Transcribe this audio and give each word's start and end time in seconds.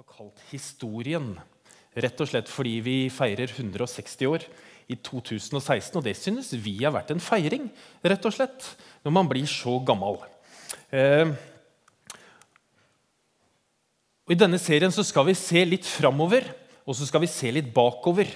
har 0.00 0.16
kalt 0.16 0.38
historien. 0.48 1.34
Rett 1.92 2.20
og 2.24 2.28
slett 2.30 2.48
fordi 2.48 2.78
vi 2.80 2.94
feirer 3.12 3.50
160 3.52 4.30
år 4.30 4.46
i 4.88 4.96
2016. 4.96 5.98
Og 5.98 6.06
det 6.06 6.14
synes 6.16 6.54
vi 6.56 6.78
har 6.78 6.94
vært 6.94 7.10
en 7.12 7.20
feiring, 7.20 7.66
rett 8.00 8.24
og 8.24 8.32
slett, 8.32 8.64
når 9.04 9.12
man 9.12 9.28
blir 9.28 9.44
så 9.50 9.74
gammel. 9.84 10.16
Eh, 10.88 11.34
og 14.24 14.32
I 14.32 14.40
denne 14.40 14.62
serien 14.62 14.94
så 14.94 15.04
skal 15.04 15.28
vi 15.28 15.36
se 15.36 15.66
litt 15.68 15.84
framover, 15.84 16.48
og 16.88 16.96
så 16.96 17.04
skal 17.04 17.26
vi 17.26 17.28
se 17.28 17.52
litt 17.52 17.68
bakover. 17.74 18.32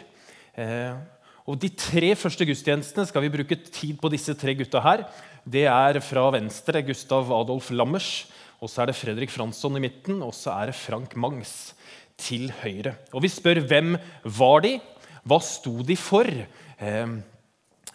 Eh, 0.61 1.01
og 1.49 1.57
De 1.65 1.73
tre 1.73 2.13
første 2.13 2.45
gudstjenestene 2.45 3.09
skal 3.09 3.25
vi 3.25 3.33
bruke 3.39 3.57
tid 3.71 3.97
på 4.03 4.13
disse 4.13 4.37
tre 4.37 4.53
gutta 4.59 4.85
her. 4.85 5.09
Det 5.49 5.65
er 5.65 6.03
fra 6.05 6.29
venstre 6.37 6.85
Gustav 6.85 7.33
Adolf 7.33 7.73
Lammers, 7.73 8.27
og 8.61 8.71
så 8.71 8.83
er 8.83 8.91
det 8.91 8.99
Fredrik 8.99 9.33
Fransson 9.33 9.77
i 9.79 9.83
midten, 9.83 10.23
og 10.23 10.35
så 10.37 10.55
er 10.59 10.71
det 10.71 10.79
Frank 10.79 11.17
Mangs 11.17 11.75
til 12.21 12.51
høyre. 12.63 12.95
Og 13.13 13.25
Vi 13.25 13.31
spør 13.33 13.63
hvem 13.67 13.97
var 14.25 14.65
de 14.65 14.79
Hva 15.25 15.39
sto 15.41 15.81
de 15.83 15.97
for? 15.97 16.29
Eh, 16.29 17.13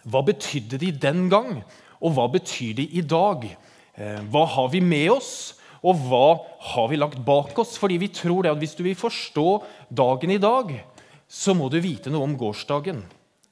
hva 0.02 0.20
betydde 0.24 0.80
de 0.80 0.90
den 0.90 1.28
gang, 1.30 1.60
og 2.00 2.16
hva 2.16 2.24
betyr 2.32 2.74
de 2.80 2.86
i 2.98 3.02
dag? 3.06 3.44
Eh, 3.94 4.20
hva 4.32 4.44
har 4.50 4.70
vi 4.72 4.80
med 4.80 5.12
oss, 5.14 5.60
og 5.80 5.94
hva 6.08 6.40
har 6.72 6.88
vi 6.90 6.98
lagt 6.98 7.20
bak 7.24 7.56
oss? 7.62 7.76
Fordi 7.78 8.00
vi 8.00 8.08
tror 8.08 8.42
det 8.42 8.50
at 8.50 8.58
Hvis 8.58 8.74
du 8.74 8.82
vil 8.82 8.96
forstå 8.96 9.62
dagen 9.94 10.30
i 10.30 10.42
dag, 10.42 10.84
så 11.28 11.54
må 11.54 11.70
du 11.70 11.78
vite 11.78 12.10
noe 12.10 12.26
om 12.26 12.36
gårsdagen. 12.36 13.04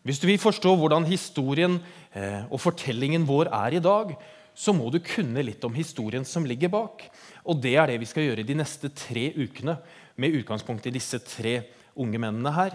Hvis 0.03 0.19
du 0.19 0.27
vil 0.27 0.41
forstå 0.41 0.75
hvordan 0.75 1.07
historien 1.07 1.79
eh, 2.15 2.43
og 2.51 2.61
fortellingen 2.61 3.27
vår 3.29 3.53
er 3.53 3.77
i 3.77 3.83
dag, 3.85 4.17
så 4.59 4.75
må 4.75 4.89
du 4.91 4.99
kunne 5.05 5.45
litt 5.47 5.63
om 5.67 5.77
historien 5.77 6.25
som 6.27 6.47
ligger 6.47 6.73
bak. 6.73 7.05
Og 7.47 7.61
det 7.63 7.77
er 7.79 7.93
det 7.93 8.01
vi 8.03 8.09
skal 8.11 8.27
gjøre 8.27 8.47
de 8.47 8.57
neste 8.59 8.91
tre 8.91 9.31
ukene, 9.39 9.79
med 10.19 10.35
utgangspunkt 10.35 10.89
i 10.91 10.95
disse 10.97 11.21
tre 11.23 11.61
unge 11.95 12.19
mennene 12.19 12.51
her. 12.51 12.75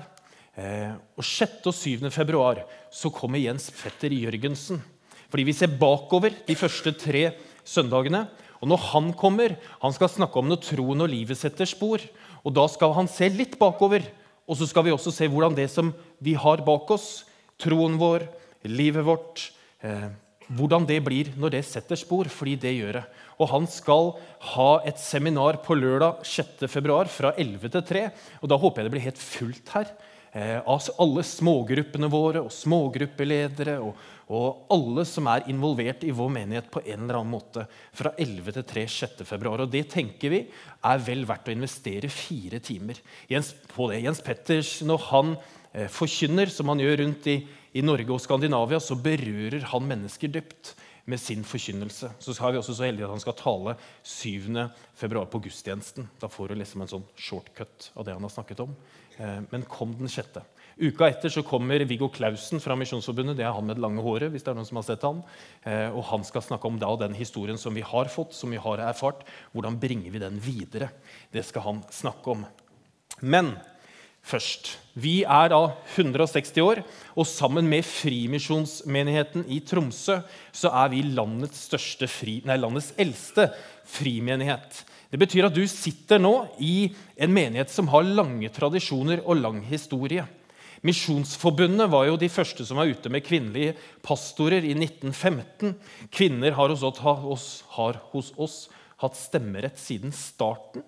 Eh, 0.55 0.93
og 1.19 1.25
6. 1.27 1.59
og 1.67 1.75
7. 1.75 2.07
februar 2.13 2.61
så 2.93 3.11
kommer 3.11 3.41
Jens 3.41 3.67
Petter 3.75 4.15
Jørgensen. 4.15 4.79
Fordi 5.27 5.43
vi 5.49 5.55
ser 5.57 5.75
bakover 5.75 6.31
de 6.47 6.55
første 6.55 6.93
tre 6.95 7.33
søndagene. 7.67 8.29
Og 8.61 8.69
når 8.71 8.83
han 8.93 9.11
kommer, 9.19 9.57
han 9.81 9.95
skal 9.95 10.11
snakke 10.13 10.39
om 10.39 10.47
når 10.47 10.63
troen 10.63 11.03
og 11.03 11.11
livet 11.11 11.35
setter 11.35 11.67
spor. 11.67 11.99
Og 12.47 12.55
da 12.55 12.63
skal 12.71 12.95
han 12.95 13.11
se 13.11 13.27
litt 13.33 13.59
bakover. 13.59 14.05
Og 14.47 14.55
så 14.59 14.69
skal 14.69 14.87
vi 14.87 14.95
også 14.95 15.11
se 15.11 15.27
hvordan 15.27 15.57
det 15.57 15.67
som 15.73 15.91
vi 16.23 16.37
har 16.39 16.63
bak 16.63 16.95
oss, 16.95 17.25
troen 17.59 17.99
vår, 17.99 18.29
livet 18.71 19.03
vårt, 19.03 19.49
eh, 19.83 20.13
hvordan 20.51 20.87
det 20.89 20.99
blir 21.05 21.31
når 21.39 21.55
det 21.55 21.65
setter 21.67 21.99
spor, 21.99 22.29
fordi 22.31 22.55
det 22.65 22.73
gjør 22.75 22.99
det. 22.99 23.03
Og 23.41 23.49
han 23.51 23.67
skal 23.69 24.13
ha 24.53 24.71
et 24.87 24.99
seminar 25.01 25.59
på 25.65 25.77
lørdag 25.77 26.23
6. 26.27 26.65
februar 26.71 27.09
fra 27.11 27.33
11 27.37 27.75
til 27.75 27.85
3. 27.93 28.07
Og 28.41 28.51
da 28.51 28.59
håper 28.59 28.81
jeg 28.81 28.89
det 28.89 28.95
blir 28.95 29.07
helt 29.07 29.21
fullt 29.21 29.73
her. 29.75 29.93
Eh, 30.33 30.57
av 30.57 30.81
alle 30.97 31.21
smågruppene 31.21 32.07
våre 32.09 32.41
og 32.41 32.49
smågruppeledere 32.49 33.75
og, 33.85 33.99
og, 34.33 34.63
alle 34.73 35.03
som 35.05 35.27
er 35.29 35.45
involvert 35.51 36.01
i 36.07 36.13
vår 36.15 36.31
menighet 36.33 36.71
på 36.73 36.81
en 36.81 37.03
eller 37.03 37.19
annen 37.19 37.35
måte. 37.35 37.67
Fra 37.93 38.15
11 38.17 38.55
til 38.55 38.65
3 38.71 38.85
6. 38.95 39.21
februar. 39.29 39.61
Og 39.61 39.69
det 39.69 39.85
tenker 39.93 40.33
vi 40.33 40.39
er 40.49 41.03
vel 41.05 41.21
verdt 41.29 41.51
å 41.51 41.53
investere 41.53 42.09
fire 42.09 42.57
timer 42.65 42.97
Jens, 43.29 43.53
på 43.75 43.91
det. 43.91 44.01
Jens 44.07 44.23
Petters, 44.25 44.79
når 44.81 45.05
han 45.11 45.35
eh, 45.37 45.85
forkynner, 45.85 46.49
som 46.49 46.73
han 46.73 46.81
gjør 46.81 47.03
rundt 47.03 47.29
i, 47.29 47.37
i 47.73 47.81
Norge 47.81 48.13
og 48.13 48.21
Skandinavia, 48.21 48.79
så 48.81 48.97
berører 48.99 49.65
han 49.71 49.87
mennesker 49.89 50.31
dypt 50.33 50.75
med 51.09 51.19
sin 51.19 51.43
forkynnelse. 51.43 52.13
Så 52.21 52.33
er 52.37 52.53
vi 52.53 52.59
også 52.61 52.75
så 52.77 52.87
heldige 52.87 53.07
at 53.07 53.11
han 53.11 53.23
skal 53.23 53.35
tale 53.35 53.75
7. 54.07 54.69
februar 54.95 55.27
på 55.31 55.41
gudstjenesten. 55.43 56.07
Da 56.21 56.29
får 56.31 56.51
du 56.51 56.59
liksom 56.61 56.83
en 56.83 56.91
sånn 56.93 57.07
shortcut 57.19 57.89
av 57.97 58.07
det 58.07 58.15
han 58.15 58.23
har 58.23 58.31
snakket 58.31 58.63
om. 58.63 58.75
Eh, 59.17 59.41
men 59.51 59.67
kom 59.69 59.97
den 59.99 60.11
sjette. 60.11 60.45
Uka 60.79 61.05
etter 61.11 61.29
så 61.29 61.43
kommer 61.45 61.83
Viggo 61.85 62.07
Klausen 62.09 62.61
fra 62.63 62.77
Misjonsforbundet. 62.79 63.37
Det 63.37 63.45
er 63.45 63.53
han 63.53 63.67
med 63.67 63.77
det 63.77 63.83
lange 63.83 64.01
håret. 64.01 64.31
hvis 64.31 64.45
det 64.45 64.53
er 64.53 64.57
noen 64.57 64.69
som 64.69 64.79
har 64.79 64.87
sett 64.87 65.05
han. 65.05 65.21
Eh, 65.65 65.89
og 65.91 66.03
Han 66.09 66.23
skal 66.23 66.41
snakke 66.41 66.65
om 66.67 66.79
da 66.79 66.95
den 66.95 67.13
historien 67.13 67.57
som 67.57 67.73
vi 67.73 67.81
har 67.81 68.05
fått, 68.05 68.33
som 68.33 68.49
vi 68.49 68.57
har 68.57 68.77
erfart. 68.77 69.25
Hvordan 69.53 69.79
bringer 69.79 70.09
vi 70.11 70.19
den 70.19 70.39
videre? 70.39 70.89
Det 71.31 71.45
skal 71.45 71.61
han 71.61 71.83
snakke 71.91 72.31
om. 72.31 72.45
Men 73.21 73.57
først. 74.23 74.77
Vi 74.93 75.23
er 75.25 75.49
da 75.51 75.61
160 75.95 76.59
år, 76.63 76.83
og 77.17 77.27
sammen 77.27 77.67
med 77.69 77.85
Frimisjonsmenigheten 77.85 79.45
i 79.51 79.59
Tromsø 79.65 80.19
så 80.53 80.71
er 80.83 80.91
vi 80.93 81.01
landets, 81.15 81.65
fri, 82.11 82.39
nei, 82.45 82.59
landets 82.61 82.93
eldste 83.01 83.49
frimenighet. 83.89 84.83
Det 85.13 85.19
betyr 85.21 85.49
at 85.49 85.57
du 85.57 85.65
sitter 85.69 86.21
nå 86.21 86.33
i 86.63 86.87
en 87.21 87.33
menighet 87.33 87.69
som 87.73 87.91
har 87.93 88.05
lange 88.07 88.49
tradisjoner 88.53 89.21
og 89.25 89.41
lang 89.41 89.59
historie. 89.67 90.25
Misjonsforbundet 90.83 91.87
var 91.91 92.07
jo 92.09 92.17
de 92.19 92.27
første 92.31 92.65
som 92.67 92.79
var 92.81 92.89
ute 92.91 93.11
med 93.13 93.23
kvinnelige 93.23 93.75
pastorer 94.03 94.65
i 94.65 94.73
1915. 94.75 95.77
Kvinner 96.11 96.57
har 96.57 96.73
hos 96.73 96.83
oss, 96.83 97.63
har 97.77 98.01
hos 98.11 98.33
oss 98.35 98.57
hatt 99.03 99.15
stemmerett 99.19 99.79
siden 99.79 100.11
starten. 100.15 100.83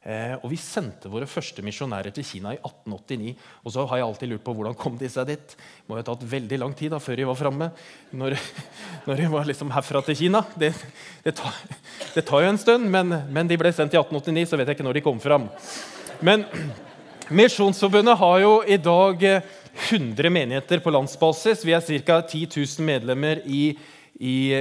Eh, 0.00 0.32
og 0.40 0.48
Vi 0.48 0.56
sendte 0.56 1.10
våre 1.12 1.26
første 1.28 1.60
misjonærer 1.60 2.14
til 2.16 2.24
Kina 2.24 2.54
i 2.54 2.60
1889. 2.62 3.34
Og 3.64 3.74
så 3.74 3.84
har 3.84 4.00
jeg 4.00 4.06
alltid 4.06 4.30
lurt 4.32 4.44
på 4.46 4.54
hvordan 4.56 4.76
kom 4.78 4.96
de 4.96 5.10
seg 5.12 5.28
dit. 5.28 5.56
Det 5.56 5.88
må 5.90 5.98
ha 5.98 6.04
tatt 6.06 6.24
veldig 6.24 6.58
lang 6.62 6.72
tid 6.76 6.94
da, 6.94 7.00
før 7.02 7.20
de 7.20 7.28
var 7.28 7.36
framme. 7.36 7.70
Når, 8.16 8.36
når, 9.06 9.20
de 9.20 9.30
var 9.34 9.50
liksom 9.50 9.72
herfra 9.74 10.00
til 10.06 10.16
Kina. 10.22 10.42
Det, 10.56 10.72
det, 11.26 11.34
tar, 11.36 11.60
det 12.14 12.24
tar, 12.24 12.46
jo 12.46 12.52
en 12.54 12.60
stund, 12.60 12.88
men, 12.88 13.12
men, 13.28 13.50
de 13.50 13.60
ble 13.60 13.74
sendt 13.76 13.92
i 13.92 14.00
1889, 14.00 14.48
så 14.48 14.60
vet 14.60 14.72
jeg 14.72 14.80
ikke 14.80 14.88
når 14.88 15.00
de 15.00 15.04
kom 15.04 15.20
fram. 15.20 15.50
Men 16.24 16.48
Misjonsforbundet 17.36 18.16
har 18.18 18.40
jo 18.42 18.54
i 18.66 18.80
dag 18.80 19.20
100 19.90 20.32
menigheter 20.32 20.80
på 20.82 20.90
landsbasis. 20.96 21.60
Vi 21.62 21.76
er 21.76 21.84
ca. 21.84 22.22
10 22.24 22.48
000 22.56 22.88
medlemmer 22.88 23.44
i 23.44 23.76
i, 24.20 24.52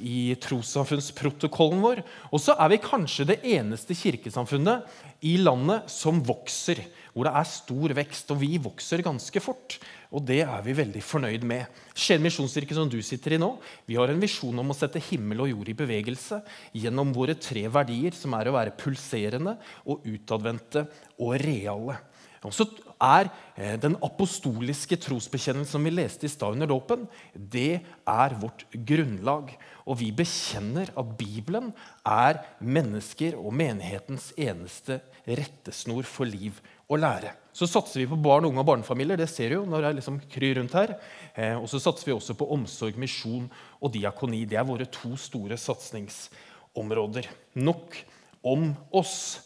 i 0.00 0.18
trossamfunnsprotokollen 0.40 1.82
vår. 1.84 2.00
Og 2.32 2.40
så 2.40 2.56
er 2.56 2.72
vi 2.72 2.82
kanskje 2.82 3.28
det 3.28 3.40
eneste 3.44 3.96
kirkesamfunnet 3.96 4.88
i 5.28 5.36
landet 5.40 5.90
som 5.92 6.22
vokser. 6.24 6.80
Hvor 7.12 7.28
det 7.28 7.34
er 7.36 7.48
stor 7.50 7.92
vekst. 7.98 8.32
Og 8.32 8.40
vi 8.40 8.56
vokser 8.62 9.04
ganske 9.04 9.42
fort. 9.44 9.76
Og 10.12 10.24
det 10.28 10.40
er 10.46 10.64
vi 10.64 10.76
veldig 10.76 11.02
fornøyd 11.04 11.44
med. 11.48 11.82
Skien 11.92 12.24
misjonskirke, 12.24 12.76
som 12.76 12.88
du 12.88 12.98
sitter 13.04 13.36
i 13.36 13.40
nå, 13.40 13.50
vi 13.88 13.98
har 14.00 14.12
en 14.12 14.22
visjon 14.22 14.64
om 14.64 14.72
å 14.72 14.76
sette 14.76 15.02
himmel 15.10 15.44
og 15.44 15.52
jord 15.52 15.72
i 15.72 15.76
bevegelse 15.76 16.40
gjennom 16.76 17.12
våre 17.16 17.36
tre 17.36 17.66
verdier, 17.72 18.16
som 18.16 18.32
er 18.36 18.48
å 18.48 18.56
være 18.56 18.76
pulserende 18.80 19.58
og 19.84 20.08
utadvendte 20.08 20.86
og 21.20 21.36
reale. 21.44 22.00
Og 22.46 22.54
så 22.54 22.66
er 23.02 23.28
eh, 23.56 23.76
Den 23.80 23.96
apostoliske 24.02 24.98
trosbekjennelsen 25.02 25.76
som 25.76 25.86
vi 25.86 25.94
leste 25.94 26.26
i 26.26 26.32
stad 26.32 26.56
under 26.56 26.70
dåpen, 26.70 27.06
det 27.34 27.82
er 28.08 28.36
vårt 28.40 28.64
grunnlag. 28.72 29.52
Og 29.86 29.98
vi 30.00 30.10
bekjenner 30.14 30.90
at 30.98 31.14
Bibelen 31.18 31.72
er 32.06 32.42
mennesker 32.58 33.38
og 33.38 33.54
menighetens 33.54 34.32
eneste 34.36 35.00
rettesnor 35.26 36.06
for 36.08 36.28
liv 36.28 36.58
og 36.90 37.00
lære. 37.02 37.32
Så 37.52 37.68
satser 37.68 38.00
vi 38.00 38.08
på 38.08 38.18
barn, 38.20 38.46
unge 38.48 38.62
og 38.62 38.68
barnefamilier. 38.68 39.20
Det 39.20 39.28
ser 39.30 39.52
du 39.52 39.58
jo 39.60 39.68
når 39.68 39.86
jeg 39.86 39.98
liksom 39.98 40.18
kryr 40.32 40.56
rundt 40.58 40.76
her. 40.78 40.96
Eh, 41.34 41.56
og 41.58 41.68
så 41.70 41.80
satser 41.82 42.10
vi 42.10 42.16
også 42.16 42.36
på 42.38 42.48
omsorg, 42.54 42.98
misjon 43.00 43.46
og 43.80 43.92
diakoni. 43.94 44.44
Det 44.48 44.58
er 44.58 44.68
våre 44.68 44.88
to 44.90 45.14
store 45.20 45.58
satsingsområder. 45.60 47.28
Nok 47.60 47.98
om 48.42 48.72
oss 48.98 49.44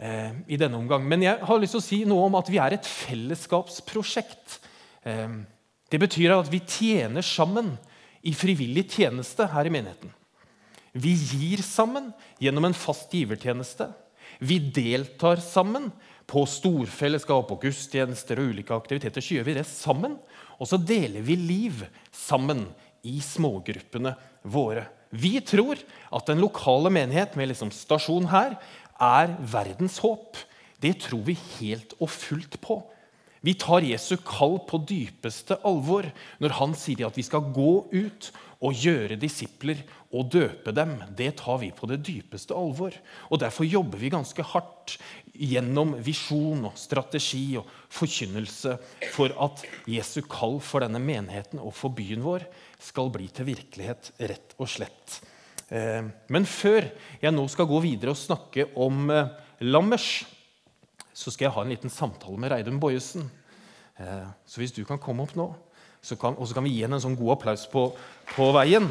eh, 0.00 0.32
i 0.48 0.58
denne 0.60 0.80
omgang. 0.80 1.04
Men 1.06 1.24
jeg 1.24 1.38
har 1.46 1.60
lyst 1.60 1.76
til 1.76 1.82
å 1.82 1.86
si 1.86 2.00
noe 2.08 2.26
om 2.28 2.38
at 2.40 2.50
vi 2.50 2.60
er 2.62 2.76
et 2.76 2.88
fellesskapsprosjekt. 2.88 4.58
Eh, 5.04 5.40
det 5.90 6.00
betyr 6.00 6.36
at 6.38 6.50
vi 6.52 6.62
tjener 6.64 7.26
sammen 7.26 7.74
i 8.26 8.34
frivillig 8.36 8.88
tjeneste 8.96 9.48
her 9.52 9.68
i 9.68 9.72
menigheten. 9.72 10.12
Vi 10.92 11.12
gir 11.14 11.62
sammen 11.62 12.10
gjennom 12.42 12.66
en 12.66 12.76
fast 12.76 13.12
givertjeneste. 13.14 13.90
Vi 14.42 14.58
deltar 14.72 15.42
sammen 15.42 15.90
på 16.30 16.44
storfellesskap 16.46 17.50
og 17.50 17.64
gudstjenester 17.64 18.38
og 18.40 18.52
ulike 18.54 18.74
aktiviteter. 18.74 19.22
Så 19.22 19.36
gjør 19.36 19.48
vi 19.48 19.56
det 19.58 19.66
sammen. 19.68 20.16
Og 20.58 20.68
så 20.70 20.78
deler 20.78 21.24
vi 21.26 21.36
liv 21.38 21.84
sammen 22.14 22.66
i 23.06 23.18
smågruppene 23.24 24.14
våre. 24.50 24.86
Vi 25.10 25.40
tror 25.42 25.80
at 26.14 26.28
den 26.30 26.42
lokale 26.42 26.92
menighet 26.94 27.34
med 27.38 27.50
liksom 27.50 27.72
stasjon 27.74 28.28
her 28.30 28.54
er 29.00 29.34
verdens 29.52 29.98
håp. 30.04 30.38
Det 30.80 30.96
tror 31.06 31.24
vi 31.26 31.36
helt 31.58 31.96
og 32.00 32.10
fullt 32.12 32.60
på. 32.62 32.80
Vi 33.40 33.54
tar 33.56 33.86
Jesu 33.88 34.18
kall 34.20 34.58
på 34.68 34.82
dypeste 34.84 35.56
alvor 35.64 36.04
når 36.42 36.56
han 36.58 36.76
sier 36.76 37.06
at 37.08 37.16
vi 37.16 37.24
skal 37.24 37.46
gå 37.56 37.72
ut 37.88 38.28
og 38.60 38.76
gjøre 38.76 39.16
disipler 39.16 39.80
og 40.12 40.28
døpe 40.34 40.74
dem. 40.76 40.98
Det 41.16 41.30
tar 41.40 41.62
vi 41.62 41.70
på 41.72 41.88
det 41.88 42.02
dypeste 42.04 42.52
alvor. 42.56 42.92
Og 43.32 43.40
Derfor 43.40 43.64
jobber 43.64 44.00
vi 44.02 44.12
ganske 44.12 44.44
hardt 44.52 44.98
gjennom 45.32 45.94
visjon 46.04 46.66
og 46.68 46.76
strategi 46.76 47.56
og 47.56 47.68
forkynnelse 47.96 48.76
for 49.14 49.32
at 49.40 49.64
Jesu 49.88 50.20
kall 50.28 50.58
for 50.60 50.84
denne 50.84 51.00
menigheten 51.00 51.62
og 51.62 51.72
for 51.78 51.96
byen 51.96 52.24
vår 52.26 52.44
skal 52.80 53.08
bli 53.14 53.30
til 53.32 53.48
virkelighet, 53.48 54.12
rett 54.20 54.56
og 54.60 54.68
slett. 54.68 55.20
Eh, 55.70 56.02
men 56.34 56.46
før 56.50 56.88
jeg 57.22 57.30
nå 57.30 57.46
skal 57.52 57.68
gå 57.70 57.78
videre 57.84 58.10
og 58.10 58.18
snakke 58.18 58.66
om 58.74 59.06
eh, 59.14 59.30
Lammers, 59.62 60.24
så 61.14 61.30
skal 61.30 61.46
jeg 61.46 61.54
ha 61.54 61.62
en 61.62 61.70
liten 61.70 61.92
samtale 61.92 62.40
med 62.40 62.50
Reidun 62.50 62.80
Bojesen. 62.82 63.28
Eh, 64.00 64.26
så 64.46 64.62
hvis 64.62 64.74
du 64.74 64.82
kan 64.88 64.98
komme 64.98 65.22
opp 65.22 65.36
nå, 65.38 65.46
så 66.02 66.16
kan, 66.18 66.34
og 66.34 66.48
så 66.48 66.56
kan 66.56 66.64
vi 66.64 66.72
gi 66.74 66.82
henne 66.82 66.96
en 66.98 67.04
sånn 67.04 67.18
god 67.18 67.36
applaus 67.36 67.66
på, 67.70 67.86
på 68.32 68.50
veien. 68.56 68.88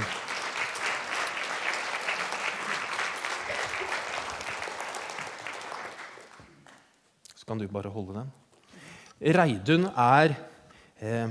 Så 7.34 7.50
kan 7.50 7.60
du 7.60 7.66
bare 7.68 7.92
holde 7.92 8.22
den. 8.22 8.36
Reidun 9.20 9.90
er 9.90 10.38
eh, 11.04 11.28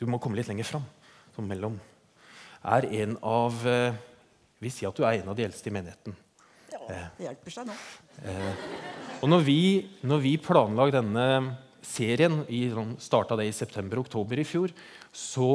Du 0.00 0.08
må 0.10 0.18
komme 0.18 0.40
litt 0.40 0.48
lenger 0.50 0.66
fram. 0.66 0.88
Sånn 1.36 1.46
mellom. 1.46 1.76
Er 2.66 2.88
en 3.04 3.14
av 3.22 3.60
eh, 3.68 4.00
Vi 4.62 4.70
sier 4.70 4.92
at 4.92 4.98
du 4.98 5.02
er 5.06 5.18
en 5.18 5.32
av 5.32 5.38
de 5.38 5.46
eldste 5.46 5.70
i 5.70 5.74
menigheten. 5.74 6.14
Ja, 6.72 6.80
det 7.18 7.26
hjelper 7.26 7.54
seg 7.54 7.68
nå. 7.68 7.76
Og 9.22 9.30
når 9.30 9.44
vi, 9.46 9.60
når 10.06 10.22
vi 10.22 10.32
planla 10.42 10.88
denne 10.94 11.26
serien, 11.82 12.42
i, 12.50 12.64
sånn, 12.72 12.96
starta 13.02 13.36
det 13.38 13.48
i 13.50 13.54
september-oktober 13.54 14.40
i 14.40 14.46
fjor, 14.46 14.72
så, 15.14 15.50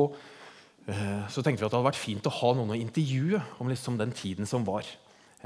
eh, 0.87 1.23
så 1.31 1.43
tenkte 1.43 1.63
vi 1.63 1.67
at 1.67 1.71
det 1.71 1.79
hadde 1.79 1.89
vært 1.89 1.99
fint 1.99 2.27
å 2.27 2.35
ha 2.41 2.53
noen 2.57 2.75
å 2.75 2.79
intervjue 2.79 3.41
om 3.63 3.71
liksom 3.71 3.99
den 3.99 4.13
tiden 4.15 4.49
som 4.49 4.67
var. 4.67 4.87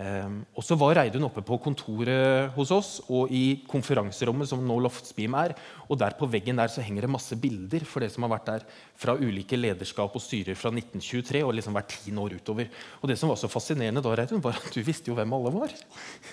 Eh, 0.02 0.30
og 0.58 0.66
så 0.66 0.76
var 0.80 0.96
Reidun 0.98 1.28
oppe 1.28 1.44
på 1.46 1.60
kontoret 1.62 2.54
hos 2.56 2.72
oss 2.74 2.92
og 3.12 3.30
i 3.36 3.62
konferanserommet 3.70 4.50
som 4.50 4.64
nå 4.66 4.78
Loftsbeam 4.82 5.36
er. 5.38 5.54
Og 5.90 6.00
der 6.02 6.16
på 6.18 6.30
veggen 6.32 6.58
der 6.62 6.72
så 6.74 6.84
henger 6.86 7.06
det 7.06 7.12
masse 7.14 7.38
bilder 7.38 7.86
for 7.88 8.02
det 8.04 8.10
som 8.14 8.26
har 8.26 8.34
vært 8.34 8.50
der 8.50 8.66
fra 8.98 9.18
ulike 9.20 9.60
lederskap 9.60 10.16
og 10.18 10.24
styrer 10.24 10.58
fra 10.58 10.74
1923 10.74 11.44
og 11.46 11.54
liksom 11.58 11.78
hvert 11.78 11.94
tiende 11.94 12.26
år 12.26 12.38
utover. 12.40 12.72
Og 13.02 13.12
det 13.12 13.20
som 13.22 13.30
var 13.32 13.40
så 13.42 13.52
fascinerende 13.52 14.04
da, 14.04 14.16
Reidun, 14.18 14.44
var 14.44 14.58
at 14.58 14.74
du 14.74 14.82
visste 14.86 15.12
jo 15.12 15.20
hvem 15.20 15.38
alle 15.38 15.54
var. 15.60 15.78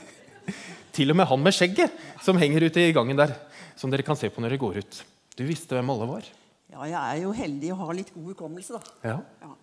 Til 0.96 1.12
og 1.12 1.20
med 1.20 1.28
han 1.30 1.44
med 1.44 1.54
skjegget 1.54 2.02
som 2.24 2.40
henger 2.40 2.70
ute 2.70 2.88
i 2.88 2.96
gangen 2.96 3.20
der. 3.20 3.36
Som 3.78 3.92
dere 3.92 4.06
kan 4.06 4.18
se 4.18 4.32
på 4.32 4.42
når 4.42 4.54
dere 4.54 4.64
går 4.64 4.82
ut. 4.82 5.04
Du 5.38 5.44
visste 5.46 5.76
hvem 5.76 5.92
alle 5.92 6.08
var. 6.08 6.34
Ja, 6.68 6.84
jeg 6.84 6.98
er 6.98 7.22
jo 7.22 7.30
heldig 7.36 7.72
å 7.72 7.80
ha 7.84 7.94
litt 7.96 8.10
god 8.12 8.32
hukommelse, 8.32 8.78
da. 8.78 9.12
Ja. 9.12 9.18
Ja. 9.44 9.54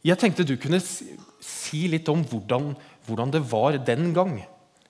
Jeg 0.00 0.16
tenkte 0.16 0.46
du 0.48 0.54
kunne 0.56 0.78
si 0.80 1.82
litt 1.92 2.08
om 2.08 2.22
hvordan, 2.24 2.70
hvordan 3.06 3.32
det 3.32 3.42
var 3.50 3.78
den 3.78 4.14
gang. 4.14 4.38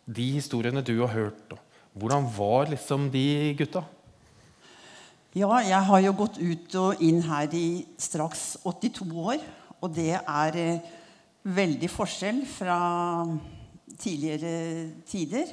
De 0.07 0.27
historiene 0.35 0.83
du 0.83 1.01
har 1.01 1.13
hørt. 1.15 1.55
Hvordan 1.95 2.27
var 2.37 2.71
liksom 2.71 3.11
de 3.11 3.55
gutta? 3.59 3.85
Ja, 5.35 5.61
jeg 5.63 5.79
har 5.87 6.01
jo 6.03 6.13
gått 6.19 6.41
ut 6.43 6.75
og 6.81 7.03
inn 7.07 7.21
her 7.23 7.53
i 7.55 7.85
straks 7.99 8.57
82 8.65 9.05
år. 9.15 9.43
Og 9.81 9.93
det 9.95 10.13
er 10.19 10.57
eh, 10.59 10.89
veldig 11.47 11.91
forskjell 11.91 12.43
fra 12.51 12.79
tidligere 14.01 14.91
tider. 15.09 15.53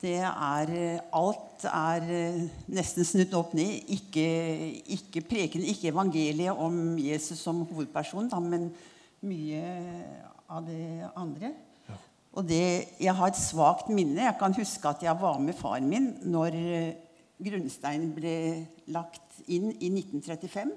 Det 0.00 0.16
er 0.24 0.70
eh, 0.72 1.02
Alt 1.12 1.66
er 1.68 2.06
eh, 2.06 2.44
nesten 2.72 3.04
snudd 3.04 3.34
opp 3.36 3.52
ned. 3.58 3.90
Ikke, 3.98 4.28
ikke 4.96 5.24
preken, 5.26 5.66
ikke 5.66 5.90
evangeliet 5.90 6.56
om 6.56 6.94
Jesus 6.98 7.42
som 7.42 7.64
hovedperson, 7.66 8.30
da, 8.30 8.38
men 8.40 8.70
mye 9.26 9.64
av 10.48 10.64
det 10.70 11.10
andre. 11.18 11.52
Og 12.40 12.48
det, 12.48 12.96
Jeg 13.00 13.12
har 13.14 13.28
et 13.28 13.36
svakt 13.36 13.90
minne. 13.92 14.24
Jeg 14.24 14.36
kan 14.40 14.54
huske 14.56 14.88
at 14.88 15.02
jeg 15.04 15.16
var 15.20 15.38
med 15.38 15.56
faren 15.58 15.88
min 15.88 16.06
når 16.24 16.54
eh, 16.56 16.94
grunnsteinen 17.36 18.14
ble 18.16 18.36
lagt 18.94 19.42
inn 19.44 19.68
i 19.76 19.90
1935. 19.92 20.72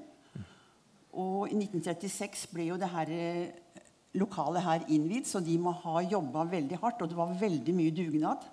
Og 1.24 1.48
i 1.48 1.56
1936 1.56 2.50
ble 2.52 2.68
jo 2.68 2.80
det 2.82 2.92
her 2.92 3.14
eh, 3.16 3.80
lokalet 4.20 4.66
her 4.66 4.86
innvidd, 4.92 5.30
så 5.30 5.40
de 5.40 5.56
må 5.62 5.72
ha 5.86 6.04
jobba 6.04 6.44
veldig 6.52 6.82
hardt. 6.84 7.06
Og 7.06 7.14
det 7.14 7.22
var 7.22 7.40
veldig 7.40 7.78
mye 7.80 7.96
dugnad. 7.96 8.44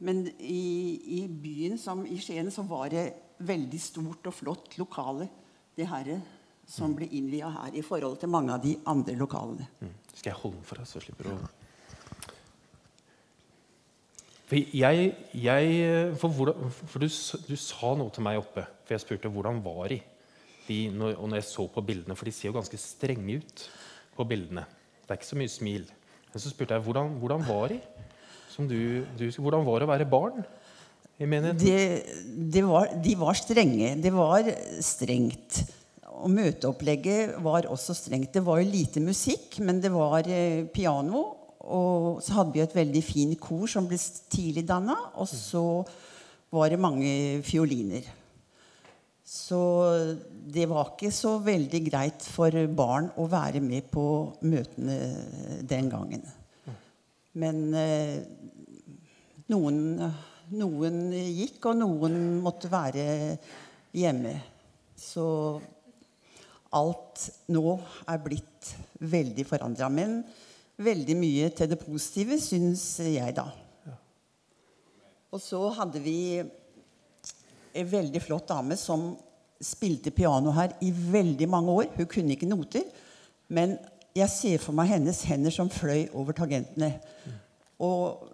Men 0.00 0.24
i, 0.40 1.20
i 1.20 1.22
byen, 1.28 1.76
som 1.76 2.06
i 2.08 2.16
Skien, 2.16 2.48
så 2.48 2.64
var 2.64 2.88
det 2.94 3.10
veldig 3.44 3.80
stort 3.80 4.32
og 4.32 4.38
flott 4.40 4.80
lokale, 4.80 5.28
det 5.76 5.84
her 5.88 6.14
som 6.70 6.96
ble 6.96 7.12
innvia 7.12 7.50
her, 7.52 7.74
i 7.76 7.84
forhold 7.84 8.22
til 8.22 8.32
mange 8.32 8.56
av 8.56 8.64
de 8.64 8.78
andre 8.88 9.20
lokalene. 9.20 9.68
Mm. 9.82 9.96
Skal 10.14 10.32
jeg 10.32 10.40
holde 10.40 10.62
den 10.62 10.70
for 10.70 10.80
deg, 10.80 10.88
så 10.88 11.02
slipper 11.04 11.28
du 11.28 11.34
å 11.36 11.59
For, 14.50 14.58
jeg, 14.74 15.12
jeg, 15.38 16.14
for, 16.18 16.34
hvordan, 16.34 16.72
for 16.74 16.98
du, 16.98 17.06
du 17.46 17.54
sa 17.54 17.92
noe 17.94 18.10
til 18.10 18.24
meg 18.26 18.40
oppe, 18.40 18.64
for 18.82 18.96
jeg 18.96 19.04
spurte 19.04 19.30
hvordan 19.30 19.60
var 19.62 19.92
de? 19.92 20.00
de 20.66 20.78
når, 20.94 21.16
og 21.18 21.30
når 21.30 21.40
jeg 21.40 21.48
så 21.50 21.66
på 21.70 21.82
bildene, 21.86 22.16
For 22.18 22.28
de 22.28 22.34
ser 22.34 22.50
jo 22.50 22.56
ganske 22.58 22.78
strenge 22.80 23.40
ut 23.40 23.64
på 24.16 24.26
bildene. 24.26 24.66
Det 25.02 25.14
er 25.14 25.20
ikke 25.20 25.30
så 25.30 25.38
mye 25.38 25.52
smil. 25.52 25.86
Men 26.30 26.42
så 26.42 26.50
spurte 26.52 26.76
jeg 26.76 26.86
hvordan, 26.86 27.14
hvordan 27.22 27.46
var 27.46 27.72
de? 27.72 27.80
Du, 28.60 29.06
du, 29.16 29.24
hvordan 29.40 29.62
var 29.64 29.80
det 29.80 29.86
å 29.86 29.90
være 29.94 30.06
barn 30.10 30.42
i 31.16 31.24
menigheten? 31.24 31.62
Det, 31.62 32.48
det 32.52 32.64
var, 32.66 32.90
de 33.06 33.14
var 33.16 33.38
strenge. 33.38 33.94
Det 34.02 34.12
var 34.12 34.50
strengt. 34.84 35.62
Og 36.20 36.28
møteopplegget 36.34 37.38
var 37.40 37.70
også 37.70 37.96
strengt. 37.96 38.34
Det 38.34 38.42
var 38.44 38.60
jo 38.60 38.68
lite 38.68 39.00
musikk, 39.00 39.56
men 39.64 39.80
det 39.80 39.94
var 39.94 40.28
eh, 40.28 40.66
piano. 40.74 41.22
Og 41.70 42.22
så 42.24 42.38
hadde 42.38 42.56
vi 42.56 42.62
et 42.64 42.74
veldig 42.76 43.02
fint 43.04 43.36
kor 43.40 43.68
som 43.70 43.86
ble 43.88 43.98
tidlig 44.32 44.66
danna. 44.68 44.96
Og 45.20 45.28
så 45.30 45.64
var 46.50 46.70
det 46.72 46.80
mange 46.82 47.12
fioliner. 47.46 48.08
Så 49.30 49.60
det 50.50 50.66
var 50.66 50.90
ikke 50.90 51.12
så 51.14 51.36
veldig 51.44 51.80
greit 51.86 52.24
for 52.26 52.54
barn 52.74 53.12
å 53.14 53.28
være 53.30 53.62
med 53.62 53.86
på 53.92 54.04
møtene 54.42 54.96
den 55.70 55.90
gangen. 55.92 56.24
Men 57.38 57.60
eh, 57.78 58.16
noen, 59.54 60.00
noen 60.58 60.98
gikk, 61.14 61.70
og 61.70 61.78
noen 61.78 62.16
måtte 62.42 62.72
være 62.72 63.04
hjemme. 63.94 64.34
Så 64.98 65.26
alt 66.74 67.26
nå 67.54 67.78
er 68.10 68.22
blitt 68.24 68.74
veldig 68.98 69.46
forandra. 69.46 69.88
Men 69.94 70.20
veldig 70.80 71.16
mye 71.18 71.50
til 71.54 71.70
det 71.70 71.78
positive, 71.80 72.38
syns 72.40 72.84
jeg, 73.04 73.34
da. 73.36 73.48
Og 75.30 75.42
så 75.42 75.60
hadde 75.76 76.00
vi 76.02 76.40
en 76.40 77.90
veldig 77.90 78.22
flott 78.24 78.48
dame 78.50 78.74
som 78.78 79.12
spilte 79.60 80.10
piano 80.10 80.50
her 80.56 80.74
i 80.82 80.90
veldig 80.90 81.48
mange 81.50 81.70
år. 81.82 81.90
Hun 81.94 82.08
kunne 82.10 82.34
ikke 82.34 82.48
noter, 82.50 82.86
men 83.48 83.76
jeg 84.16 84.32
ser 84.32 84.62
for 84.62 84.74
meg 84.74 84.90
hennes 84.90 85.22
hender 85.28 85.54
som 85.54 85.70
fløy 85.70 86.08
over 86.18 86.34
tangentene. 86.34 86.96
Og 87.80 88.24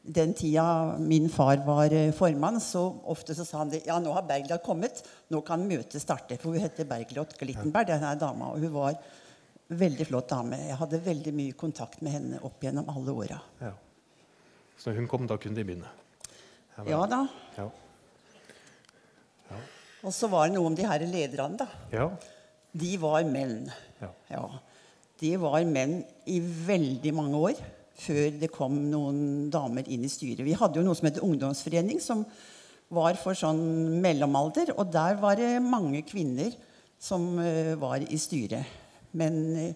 den 0.00 0.32
tida 0.34 0.96
min 1.02 1.28
far 1.32 1.60
var 1.66 1.92
eh, 1.92 2.12
formann, 2.16 2.60
så 2.62 2.82
ofte 3.12 3.34
så 3.36 3.44
sa 3.44 3.60
han 3.60 3.72
det. 3.72 3.82
Ja, 3.88 3.98
nå 4.00 4.14
har 4.14 4.24
Bergljot 4.28 4.62
kommet. 4.64 5.02
Nå 5.30 5.42
kan 5.46 5.66
møtet 5.68 6.00
starte. 6.02 6.38
For 6.40 6.54
hun 6.54 6.62
heter 6.62 6.88
Bergljot 6.88 7.36
Glittenberg, 7.40 7.90
denne 7.90 8.14
dama. 8.20 8.54
Og 8.54 8.64
hun 8.64 8.72
var 8.78 8.96
veldig 9.70 10.06
flott 10.08 10.30
dame. 10.32 10.58
Jeg 10.70 10.78
hadde 10.80 11.02
veldig 11.04 11.32
mye 11.36 11.56
kontakt 11.58 12.02
med 12.02 12.16
henne 12.16 12.40
opp 12.46 12.62
gjennom 12.64 12.88
alle 12.90 13.14
åra. 13.24 13.38
Ja. 13.62 13.74
Så 14.80 14.90
når 14.90 15.02
hun 15.02 15.10
kom, 15.12 15.28
da 15.30 15.36
kunne 15.40 15.58
de 15.58 15.66
begynne? 15.66 15.90
Ja 16.88 17.02
da. 17.10 17.24
Ja. 17.58 17.68
Og 20.00 20.14
så 20.16 20.30
var 20.32 20.48
det 20.48 20.56
noe 20.56 20.70
om 20.70 20.76
de 20.76 20.86
her 20.88 21.02
lederne, 21.04 21.60
da. 21.60 21.66
ja. 21.92 22.06
De 22.70 22.94
var 23.02 23.24
menn. 23.26 23.66
Ja. 23.98 24.08
Ja. 24.30 24.44
De 25.20 25.34
var 25.42 25.64
menn 25.66 25.98
i 26.30 26.38
veldig 26.40 27.12
mange 27.12 27.40
år 27.50 27.58
før 28.00 28.30
det 28.40 28.48
kom 28.54 28.78
noen 28.88 29.50
damer 29.52 29.88
inn 29.90 30.06
i 30.06 30.10
styret. 30.12 30.44
Vi 30.46 30.54
hadde 30.56 30.78
jo 30.80 30.84
noe 30.86 30.96
som 30.96 31.08
heter 31.10 31.26
ungdomsforening, 31.26 31.98
som 32.00 32.22
var 32.94 33.18
for 33.20 33.36
sånn 33.36 33.60
mellomalder. 34.00 34.72
Og 34.78 34.88
der 34.94 35.18
var 35.20 35.36
det 35.36 35.50
mange 35.64 36.00
kvinner 36.08 36.54
som 37.00 37.26
eh, 37.42 37.74
var 37.80 38.00
i 38.00 38.18
styret. 38.20 38.79
Men 39.18 39.38
eh, 39.58 39.74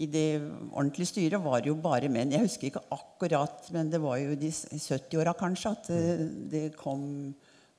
i 0.00 0.06
det 0.10 0.40
ordentlige 0.70 1.10
styret 1.10 1.42
var 1.42 1.60
det 1.60 1.70
jo 1.72 1.76
bare 1.82 2.10
menn. 2.12 2.32
Jeg 2.32 2.46
husker 2.46 2.70
ikke 2.70 2.84
akkurat, 2.94 3.66
men 3.74 3.90
det 3.92 4.00
var 4.02 4.20
jo 4.22 4.36
de 4.38 4.50
70-åra 4.50 5.34
kanskje 5.38 5.72
at 5.74 5.90
eh, 5.94 6.24
det 6.52 6.64
kom 6.78 7.02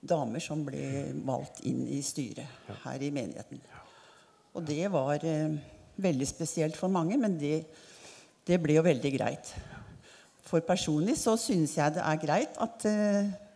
damer 0.01 0.41
som 0.41 0.63
ble 0.65 1.11
valgt 1.27 1.61
inn 1.69 1.83
i 1.93 2.01
styret 2.05 2.73
her 2.83 3.03
i 3.05 3.11
menigheten. 3.13 3.61
Og 4.57 4.65
det 4.67 4.89
var 4.91 5.23
eh, 5.23 5.55
veldig 6.01 6.27
spesielt 6.27 6.77
for 6.77 6.91
mange, 6.91 7.17
men 7.21 7.37
det, 7.39 7.61
det 8.47 8.59
ble 8.61 8.79
jo 8.79 8.85
veldig 8.85 9.13
greit. 9.15 9.53
For 10.51 10.63
personlig 10.67 11.15
så 11.21 11.37
syns 11.39 11.77
jeg 11.77 11.95
det 11.95 12.03
er 12.03 12.19
greit 12.19 12.57
at 12.59 12.83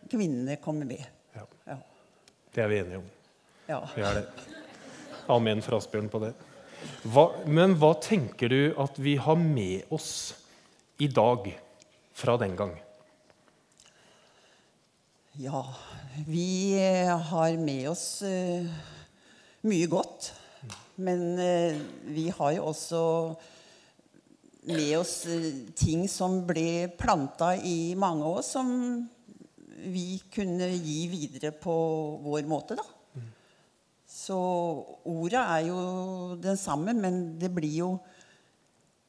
kvinnene 0.08 0.56
kommer 0.62 0.88
med. 0.88 1.02
ja. 1.36 1.44
Ja. 1.66 1.76
Det 2.54 2.62
er 2.64 2.70
vi 2.72 2.78
enige 2.80 3.02
om. 3.02 3.08
ja. 3.68 3.80
Vi 3.92 4.04
er 4.06 4.22
det. 4.22 4.54
Amen 5.28 5.60
fra 5.62 5.76
Asbjørn 5.76 6.08
på 6.08 6.20
det. 6.22 6.30
Hva, 7.06 7.28
men 7.46 7.76
hva 7.78 7.92
tenker 8.02 8.50
du 8.50 8.60
at 8.82 8.98
vi 8.98 9.16
har 9.20 9.38
med 9.38 9.86
oss 9.94 10.34
i 10.98 11.08
dag 11.08 11.48
fra 12.16 12.36
den 12.40 12.56
gang? 12.58 12.72
Ja, 15.36 15.60
vi 16.26 16.72
eh, 16.80 17.12
har 17.12 17.58
med 17.60 17.90
oss 17.90 18.22
uh, 18.24 18.64
mye 19.68 19.88
godt. 19.92 20.30
Men 20.96 21.36
uh, 21.36 21.76
vi 22.08 22.30
har 22.32 22.54
jo 22.56 22.70
også 22.70 23.02
med 24.72 24.94
oss 24.96 25.18
uh, 25.28 25.50
ting 25.76 26.06
som 26.08 26.40
ble 26.48 26.88
planta 26.96 27.52
i 27.60 27.92
mange 28.00 28.24
år, 28.24 28.40
som 28.48 28.72
vi 29.92 30.16
kunne 30.32 30.70
gi 30.72 31.02
videre 31.12 31.52
på 31.52 31.76
vår 32.24 32.48
måte, 32.48 32.80
da. 32.80 32.95
Så 34.16 34.36
ordet 35.04 35.40
er 35.42 35.66
jo 35.66 35.80
den 36.40 36.56
samme, 36.56 36.94
men 36.96 37.36
det 37.40 37.52
blir 37.54 37.82
jo 37.82 37.90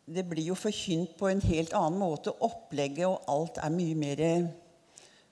det 0.08 0.24
blir 0.24 0.46
jo 0.54 0.56
forkynt 0.56 1.18
på 1.20 1.28
en 1.28 1.42
helt 1.44 1.74
annen 1.76 2.00
måte. 2.00 2.32
Opplegget 2.44 3.08
og 3.10 3.26
alt 3.28 3.58
er 3.60 3.74
mye 3.76 3.96
mer 4.00 4.22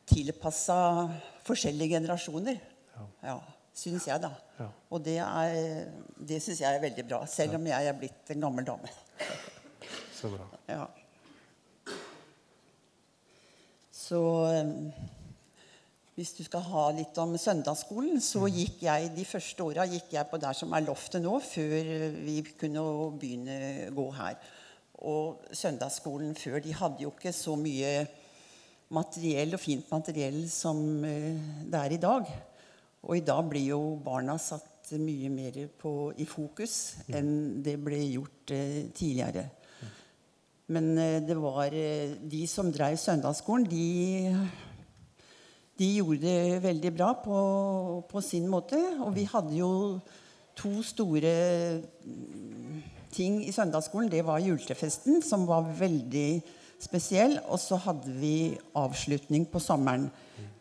tilpassa 0.07 0.77
forskjellige 1.47 1.95
generasjoner. 1.95 2.59
Ja. 2.95 3.05
ja 3.29 3.37
syns 3.75 4.07
jeg, 4.07 4.19
da. 4.23 4.31
Ja. 4.59 4.67
Og 4.91 5.03
det, 5.03 5.17
er, 5.23 5.87
det 6.19 6.41
syns 6.43 6.61
jeg 6.63 6.75
er 6.75 6.83
veldig 6.83 7.07
bra. 7.07 7.21
Selv 7.27 7.57
om 7.59 7.67
jeg 7.67 7.87
er 7.87 7.97
blitt 7.99 8.31
en 8.35 8.43
gammel 8.47 8.67
dame. 8.67 8.91
Så 10.15 10.31
bra. 10.31 10.47
Ja. 10.71 10.85
Så 13.95 14.19
hvis 16.15 16.31
du 16.37 16.45
skal 16.47 16.63
ha 16.69 16.85
litt 16.95 17.17
om 17.19 17.33
søndagsskolen, 17.35 18.21
så 18.23 18.45
mm. 18.45 18.51
gikk 18.55 18.83
jeg 18.85 19.09
de 19.17 19.25
første 19.27 19.65
åra 19.65 19.83
på 20.29 20.37
der 20.39 20.55
som 20.55 20.71
er 20.71 20.85
loftet 20.85 21.23
nå, 21.23 21.39
før 21.43 21.89
vi 22.23 22.37
kunne 22.55 22.83
begynne 23.19 23.57
å 23.89 23.95
gå 23.97 24.05
her. 24.15 24.37
Og 25.03 25.43
søndagsskolen 25.51 26.31
før 26.39 26.61
de 26.63 26.71
hadde 26.73 27.03
jo 27.03 27.11
ikke 27.11 27.35
så 27.35 27.57
mye 27.59 28.05
materiell 28.95 29.57
og 29.57 29.59
fint 29.59 29.89
materiell 29.91 30.45
som 30.51 30.79
eh, 31.03 31.35
det 31.67 31.81
er 31.81 31.95
i 31.95 32.01
dag. 32.01 32.29
Og 33.05 33.17
i 33.17 33.25
dag 33.25 33.43
blir 33.49 33.73
jo 33.73 33.81
barna 34.01 34.37
satt 34.39 34.93
mye 35.01 35.29
mer 35.33 35.57
på, 35.81 36.13
i 36.21 36.27
fokus 36.29 36.95
mm. 37.09 37.15
enn 37.17 37.31
det 37.65 37.75
ble 37.81 37.99
gjort 38.05 38.55
eh, 38.55 38.85
tidligere. 38.95 39.49
Men 40.71 40.93
eh, 40.95 41.19
det 41.25 41.35
var 41.37 41.75
de 41.75 42.45
som 42.49 42.71
drev 42.71 42.95
søndagsskolen, 43.01 43.67
de 43.67 44.64
de 45.75 45.87
gjorde 45.97 46.23
det 46.23 46.63
veldig 46.63 46.91
bra 46.95 47.09
på, 47.19 47.37
på, 48.07 48.21
sin 48.23 48.47
måte. 48.47 48.79
Og 49.03 49.11
vi 49.15 49.25
hadde 49.27 49.57
jo 49.57 49.71
to 50.55 50.71
store 50.87 51.33
mm, 52.05 52.77
ting 53.11 53.41
i 53.43 53.51
søndagsskolen. 53.51 54.11
Det 54.11 54.23
var 54.25 54.43
juletrefesten, 54.43 55.19
som 55.23 55.43
var 55.49 55.67
veldig 55.79 56.39
spesiell. 56.79 57.37
Og 57.49 57.59
så 57.59 57.79
hadde 57.83 58.15
vi 58.21 58.55
avslutning 58.75 59.49
på 59.51 59.59
sommeren. 59.59 60.07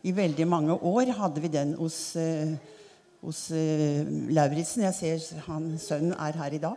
I 0.03 0.11
veldig 0.15 0.47
mange 0.47 0.75
år 0.75 1.15
hadde 1.17 1.41
vi 1.41 1.53
den 1.53 1.73
hos, 1.79 2.15
eh, 2.19 2.57
hos 3.23 3.47
eh, 3.55 4.03
Lauritzen. 4.35 4.83
Jeg 4.83 4.99
ser 4.99 5.47
han, 5.47 5.77
sønnen 5.79 6.13
er 6.19 6.43
her 6.43 6.59
i 6.59 6.63
dag. 6.67 6.75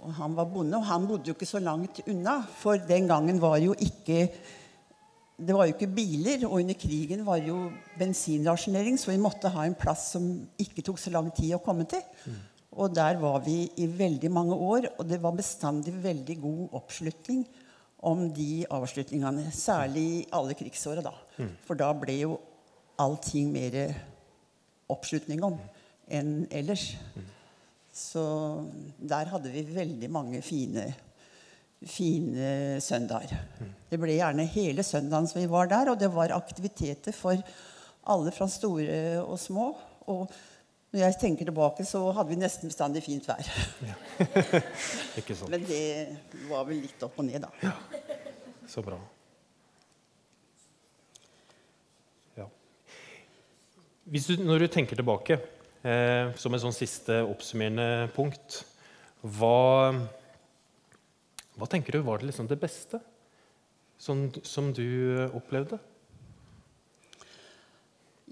Og 0.00 0.12
han 0.16 0.34
var 0.36 0.48
bonde, 0.48 0.76
og 0.76 0.88
han 0.88 1.06
bodde 1.08 1.30
jo 1.30 1.36
ikke 1.36 1.48
så 1.48 1.60
langt 1.60 2.00
unna. 2.08 2.40
For 2.60 2.80
den 2.80 3.08
gangen 3.12 3.40
var 3.40 3.60
jo 3.60 3.76
ikke 3.76 4.26
det 5.34 5.54
var 5.54 5.66
jo 5.66 5.74
ikke 5.74 5.90
biler, 5.90 6.44
og 6.46 6.60
under 6.60 6.76
krigen 6.78 7.24
var 7.26 7.40
det 7.42 7.50
jo 7.50 7.58
bensinrasjonering, 7.98 8.98
så 9.00 9.10
vi 9.10 9.20
måtte 9.22 9.50
ha 9.50 9.64
en 9.66 9.74
plass 9.78 10.12
som 10.14 10.28
ikke 10.62 10.84
tok 10.86 11.00
så 11.02 11.10
lang 11.14 11.30
tid 11.34 11.56
å 11.56 11.62
komme 11.64 11.86
til. 11.90 12.02
Mm. 12.30 12.40
Og 12.74 12.94
der 12.94 13.18
var 13.22 13.40
vi 13.42 13.64
i 13.82 13.88
veldig 13.90 14.30
mange 14.30 14.54
år, 14.54 14.88
og 14.94 15.06
det 15.10 15.20
var 15.22 15.34
bestandig 15.34 15.94
veldig 16.02 16.36
god 16.42 16.78
oppslutning 16.80 17.44
om 18.04 18.28
de 18.34 18.64
avslutningene. 18.70 19.48
Særlig 19.54 20.04
i 20.04 20.24
alle 20.34 20.54
krigsåra, 20.58 21.02
da. 21.02 21.14
Mm. 21.38 21.52
For 21.66 21.78
da 21.78 21.90
ble 21.98 22.18
jo 22.20 22.38
allting 23.02 23.50
mer 23.54 23.78
oppslutning 24.90 25.42
om 25.46 25.58
enn 26.14 26.44
ellers. 26.54 26.92
Mm. 27.14 27.30
Så 27.94 28.22
der 28.98 29.30
hadde 29.30 29.50
vi 29.54 29.66
veldig 29.66 30.10
mange 30.10 30.42
fine 30.46 30.88
fine 31.88 32.80
søndager. 32.82 33.44
Det 33.90 33.98
ble 34.00 34.16
gjerne 34.16 34.46
hele 34.50 34.84
søndagen 34.86 35.28
som 35.30 35.40
vi 35.40 35.50
var 35.50 35.68
der, 35.70 35.92
og 35.92 36.00
det 36.00 36.10
var 36.12 36.34
aktiviteter 36.36 37.14
for 37.16 37.38
alle 38.10 38.32
fra 38.34 38.48
store 38.50 39.22
og 39.22 39.38
små. 39.40 39.70
Og 40.12 40.26
når 40.94 41.00
jeg 41.00 41.18
tenker 41.20 41.48
tilbake, 41.48 41.84
så 41.86 42.00
hadde 42.14 42.30
vi 42.30 42.38
nesten 42.38 42.70
bestandig 42.70 43.02
fint 43.02 43.26
vær. 43.26 43.48
Ja. 43.82 43.94
Ikke 45.20 45.34
sant. 45.34 45.50
Men 45.50 45.64
det 45.66 45.82
var 46.50 46.68
vel 46.68 46.84
litt 46.84 47.02
opp 47.02 47.18
og 47.18 47.26
ned, 47.26 47.42
da. 47.42 47.50
Ja. 47.64 47.72
Så 48.70 48.82
bra. 48.84 48.98
Ja. 52.38 52.46
Du, 54.06 54.20
når 54.44 54.64
du 54.64 54.68
tenker 54.70 55.00
tilbake, 55.00 55.40
eh, 55.82 56.30
som 56.38 56.54
et 56.54 56.62
sånn 56.62 56.76
siste 56.76 57.20
oppsummerende 57.26 58.12
punkt, 58.14 58.62
hva 59.24 59.90
hva 61.58 61.68
tenker 61.70 61.94
du 61.94 62.04
var 62.06 62.20
det, 62.20 62.30
liksom 62.30 62.48
det 62.50 62.58
beste 62.60 63.00
som, 64.00 64.26
som 64.42 64.72
du 64.74 64.86
opplevde? 65.36 65.78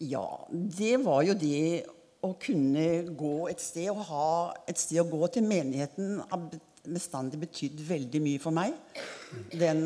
Ja, 0.03 0.27
det 0.51 0.97
var 1.05 1.23
jo 1.27 1.37
det 1.39 1.85
å 2.23 2.33
kunne 2.41 2.87
gå 3.19 3.35
et 3.51 3.63
sted 3.63 3.91
og 3.93 4.05
ha 4.09 4.29
et 4.71 4.79
sted 4.79 5.03
å 5.03 5.09
gå 5.11 5.27
til. 5.31 5.47
Menigheten 5.47 6.21
har 6.31 6.49
bestandig 6.83 7.41
betydd 7.45 7.83
veldig 7.87 8.23
mye 8.23 8.43
for 8.43 8.55
meg. 8.55 8.75
Den, 9.55 9.85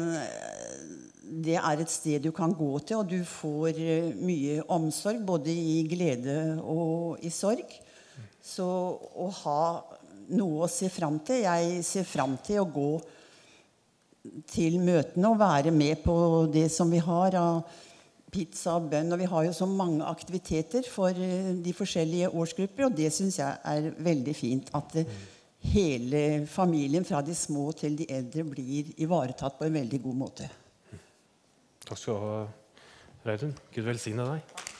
det 1.44 1.58
er 1.60 1.82
et 1.82 1.92
sted 1.92 2.24
du 2.24 2.30
kan 2.36 2.54
gå 2.56 2.70
til, 2.80 3.02
og 3.02 3.10
du 3.10 3.20
får 3.28 3.80
mye 4.20 4.62
omsorg, 4.72 5.20
både 5.28 5.52
i 5.52 5.82
glede 5.90 6.38
og 6.62 7.20
i 7.24 7.32
sorg. 7.32 7.76
Så 8.40 8.66
å 8.66 9.28
ha 9.42 9.60
noe 10.36 10.64
å 10.64 10.70
se 10.70 10.88
fram 10.90 11.20
til 11.26 11.44
Jeg 11.44 11.82
ser 11.86 12.06
fram 12.08 12.36
til 12.46 12.62
å 12.62 12.70
gå 12.70 12.90
til 14.50 14.78
møtene 14.82 15.30
og 15.32 15.40
være 15.40 15.72
med 15.74 16.02
på 16.04 16.16
det 16.52 16.68
som 16.72 16.90
vi 16.92 17.00
har 17.02 17.36
av 17.40 17.62
pizza 18.32 18.76
og 18.76 18.90
bønn. 18.92 19.14
Og 19.14 19.22
vi 19.22 19.30
har 19.30 19.46
jo 19.46 19.54
så 19.56 19.68
mange 19.70 20.04
aktiviteter 20.06 20.86
for 20.90 21.14
eh, 21.14 21.54
de 21.62 21.74
forskjellige 21.76 22.30
årsgrupper, 22.34 22.88
og 22.88 22.98
det 22.98 23.12
syns 23.14 23.40
jeg 23.40 23.58
er 23.72 23.90
veldig 24.06 24.36
fint. 24.36 24.70
At 24.76 24.98
eh, 25.00 25.16
hele 25.72 26.22
familien, 26.50 27.06
fra 27.06 27.22
de 27.24 27.34
små 27.34 27.70
til 27.78 27.98
de 27.98 28.08
eldre, 28.12 28.46
blir 28.52 28.92
ivaretatt 29.02 29.58
på 29.58 29.66
en 29.66 29.80
veldig 29.80 30.02
god 30.04 30.22
måte. 30.26 30.48
Takk 31.86 32.00
skal 32.00 32.16
du 32.16 32.26
ha, 32.26 32.40
Reidun. 33.26 33.54
Gud 33.74 33.86
velsigne 33.86 34.26
deg. 34.34 34.75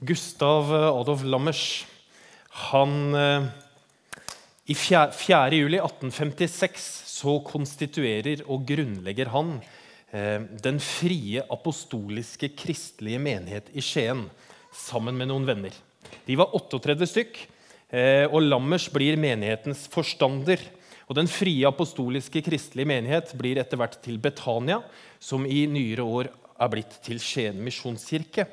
Gustav 0.00 0.70
Adolf 0.70 1.24
Lammers 1.26 1.86
han, 2.70 3.14
eh, 3.14 3.42
I 4.64 4.74
4. 4.74 5.56
juli 5.56 5.78
1856 5.80 6.86
så 7.08 7.38
konstituerer 7.42 8.44
og 8.46 8.62
grunnlegger 8.68 9.32
han 9.32 9.56
eh, 10.12 10.44
den 10.62 10.78
frie 10.78 11.42
apostoliske 11.50 12.52
kristelige 12.54 13.18
menighet 13.18 13.72
i 13.74 13.82
Skien 13.82 14.26
sammen 14.70 15.18
med 15.18 15.32
noen 15.32 15.48
venner. 15.48 15.74
De 16.28 16.38
var 16.38 16.54
38 16.54 17.10
stykk, 17.10 17.42
eh, 17.90 18.26
og 18.30 18.44
Lammers 18.44 18.86
blir 18.94 19.18
menighetens 19.18 19.88
forstander. 19.90 20.62
Og 21.08 21.16
Den 21.16 21.26
frie 21.26 21.64
apostoliske 21.66 22.42
kristelige 22.44 22.86
menighet 22.86 23.32
blir 23.34 23.58
etter 23.58 23.80
hvert 23.80 23.98
til 24.04 24.18
Betania, 24.20 24.82
som 25.18 25.46
i 25.48 25.64
nyere 25.66 26.04
år 26.04 26.28
er 26.60 26.68
blitt 26.70 27.00
til 27.02 27.18
Skien 27.18 27.58
misjonskirke. 27.64 28.44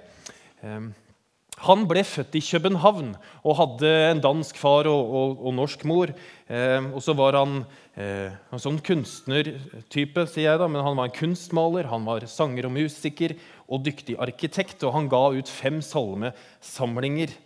Han 1.64 1.86
ble 1.88 2.04
født 2.04 2.36
i 2.36 2.44
København 2.44 3.14
og 3.46 3.58
hadde 3.62 3.92
en 4.10 4.22
dansk 4.24 4.58
far 4.60 4.90
og, 4.92 5.14
og, 5.20 5.38
og 5.48 5.56
norsk 5.56 5.86
mor. 5.88 6.12
Eh, 6.52 6.90
og 6.92 7.00
så 7.04 7.16
var 7.16 7.38
han 7.40 7.62
eh, 7.96 8.36
en 8.52 8.62
sånn 8.62 8.82
kunstnertype, 8.84 10.28
sier 10.28 10.50
jeg 10.50 10.60
da, 10.60 10.68
men 10.68 10.84
han 10.84 11.00
var 11.00 11.08
en 11.08 11.16
kunstmaler, 11.16 11.88
han 11.94 12.04
var 12.08 12.28
sanger 12.28 12.68
og 12.68 12.76
musiker 12.76 13.38
og 13.70 13.86
dyktig 13.88 14.18
arkitekt. 14.20 14.84
Og 14.84 14.98
han 14.98 15.08
ga 15.12 15.24
ut 15.38 15.52
fem 15.52 15.80
salmesamlinger. 15.86 17.38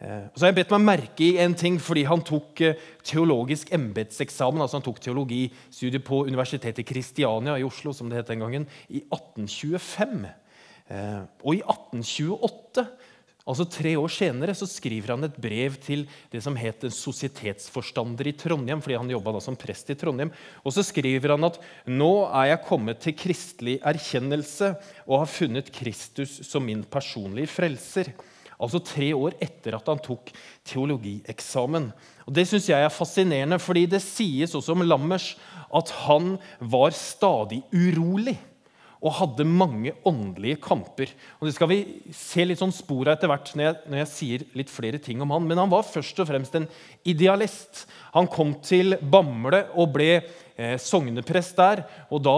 Eh, 0.00 0.24
så 0.32 0.46
har 0.46 0.54
jeg 0.54 0.62
bedt 0.62 0.72
meg 0.72 0.86
merke 0.86 1.26
i 1.26 1.36
en 1.44 1.52
ting, 1.52 1.76
fordi 1.82 2.06
han 2.08 2.24
tok 2.24 2.64
eh, 2.64 2.80
teologisk 3.04 3.74
embetseksamen. 3.76 4.64
altså 4.64 4.78
Han 4.78 4.86
tok 4.88 5.02
teologistudiet 5.04 6.04
på 6.06 6.24
Universitetet 6.24 6.88
Kristiania 6.88 7.58
i 7.60 7.66
Oslo 7.66 7.92
som 7.92 8.08
det 8.08 8.22
het 8.22 8.32
den 8.32 8.40
gangen, 8.40 8.64
i 8.88 9.04
1825. 9.12 10.24
Eh, 10.88 11.20
og 11.44 11.54
i 11.54 11.60
1828 11.60 12.88
Altså 13.50 13.66
Tre 13.66 13.96
år 13.98 14.12
senere 14.14 14.54
så 14.54 14.68
skriver 14.70 15.16
han 15.16 15.26
et 15.26 15.38
brev 15.42 15.74
til 15.82 16.04
det 16.30 16.42
som 16.44 16.54
het 16.58 16.84
en 16.86 16.94
sosietetsforstander 16.94 18.30
i 18.30 18.34
Trondheim. 18.38 18.80
fordi 18.80 18.94
han 18.94 19.10
da 19.10 19.40
som 19.42 19.56
prest 19.58 19.90
i 19.90 19.96
Trondheim. 19.98 20.30
Og 20.64 20.72
så 20.72 20.84
skriver 20.86 21.34
han 21.34 21.44
at 21.44 21.58
nå 21.86 22.30
er 22.30 22.52
jeg 22.52 22.66
kommet 22.68 23.00
til 23.00 23.16
kristelig 23.18 23.80
erkjennelse 23.82 24.76
og 25.06 25.24
har 25.24 25.26
funnet 25.26 25.72
Kristus 25.72 26.46
som 26.46 26.64
min 26.64 26.84
personlige 26.84 27.50
frelser. 27.50 28.14
Altså 28.60 28.78
tre 28.84 29.08
år 29.16 29.34
etter 29.40 29.74
at 29.74 29.86
han 29.88 29.98
tok 29.98 30.30
teologieksamen. 30.68 31.90
Og 32.26 32.32
Det 32.32 32.46
syns 32.46 32.68
jeg 32.68 32.84
er 32.84 32.92
fascinerende, 32.92 33.58
fordi 33.58 33.86
det 33.86 34.02
sies 34.04 34.54
også 34.54 34.76
om 34.76 34.84
Lammers 34.84 35.34
at 35.74 35.90
han 36.04 36.36
var 36.60 36.90
stadig 36.90 37.62
urolig. 37.72 38.36
Og 39.00 39.14
hadde 39.16 39.46
mange 39.48 39.94
åndelige 40.06 40.60
kamper. 40.60 41.12
Og 41.40 41.48
Det 41.48 41.54
skal 41.56 41.70
vi 41.70 41.78
se 42.12 42.44
litt 42.44 42.60
sånn 42.60 42.74
spor 42.74 43.08
av 43.08 43.16
etter 43.16 43.30
hvert 43.32 43.52
når 43.56 43.64
jeg, 43.64 43.78
når 43.88 44.00
jeg, 44.02 44.10
sier 44.12 44.44
litt 44.60 44.72
flere 44.72 45.00
ting 45.00 45.22
om 45.24 45.32
han. 45.32 45.46
Men 45.48 45.62
han 45.62 45.72
var 45.72 45.88
først 45.88 46.20
og 46.20 46.28
fremst 46.28 46.56
en 46.58 46.68
idealist. 47.08 47.86
Han 48.12 48.28
kom 48.28 48.52
til 48.64 48.98
Bamble 49.00 49.62
og 49.72 49.94
ble 49.96 50.10
eh, 50.18 50.76
sogneprest 50.76 51.56
der. 51.56 51.84
og 52.12 52.20
Da 52.26 52.36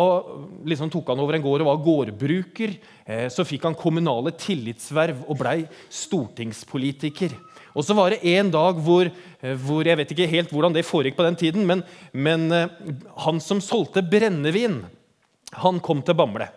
liksom, 0.71 0.93
tok 0.93 1.11
han 1.11 1.25
over 1.25 1.39
en 1.39 1.45
gård 1.45 1.67
og 1.67 1.73
var 1.73 1.83
gårdbruker. 1.89 2.77
Eh, 3.07 3.27
så 3.35 3.47
fikk 3.49 3.67
han 3.67 3.79
kommunale 3.79 4.35
tillitsverv 4.39 5.27
og 5.27 5.43
blei 5.43 5.65
stortingspolitiker. 5.91 7.35
Og 7.73 7.85
så 7.87 7.97
var 7.97 8.13
det 8.13 8.23
en 8.37 8.51
dag 8.53 8.79
hvor, 8.85 9.09
eh, 9.09 9.55
hvor, 9.57 9.83
Jeg 9.83 9.99
vet 9.99 10.15
ikke 10.15 10.31
helt 10.31 10.51
hvordan 10.53 10.75
det 10.75 10.87
foregikk 10.87 11.17
på 11.19 11.27
den 11.27 11.37
tiden, 11.37 11.67
men, 11.67 11.83
men 12.13 12.51
eh, 12.53 12.69
han 13.27 13.41
som 13.41 13.61
solgte 13.65 14.05
brennevin 14.05 14.85
han 15.53 15.81
kom 15.85 16.01
til 16.05 16.17
Bamble, 16.17 16.49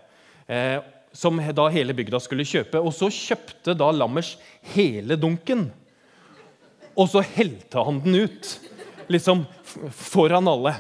eh, 0.48 0.80
som 1.16 1.40
da 1.40 1.68
hele 1.72 1.96
bygda 1.96 2.20
skulle 2.24 2.48
kjøpe. 2.48 2.80
Og 2.80 2.94
så 2.96 3.10
kjøpte 3.12 3.76
da 3.78 3.92
Lammers 3.92 4.36
hele 4.76 5.18
dunken. 5.20 5.70
Og 6.96 7.12
så 7.12 7.24
helte 7.36 7.84
han 7.84 8.00
den 8.04 8.26
ut, 8.26 8.52
liksom 9.12 9.44
foran 9.92 10.48
alle. 10.48 10.76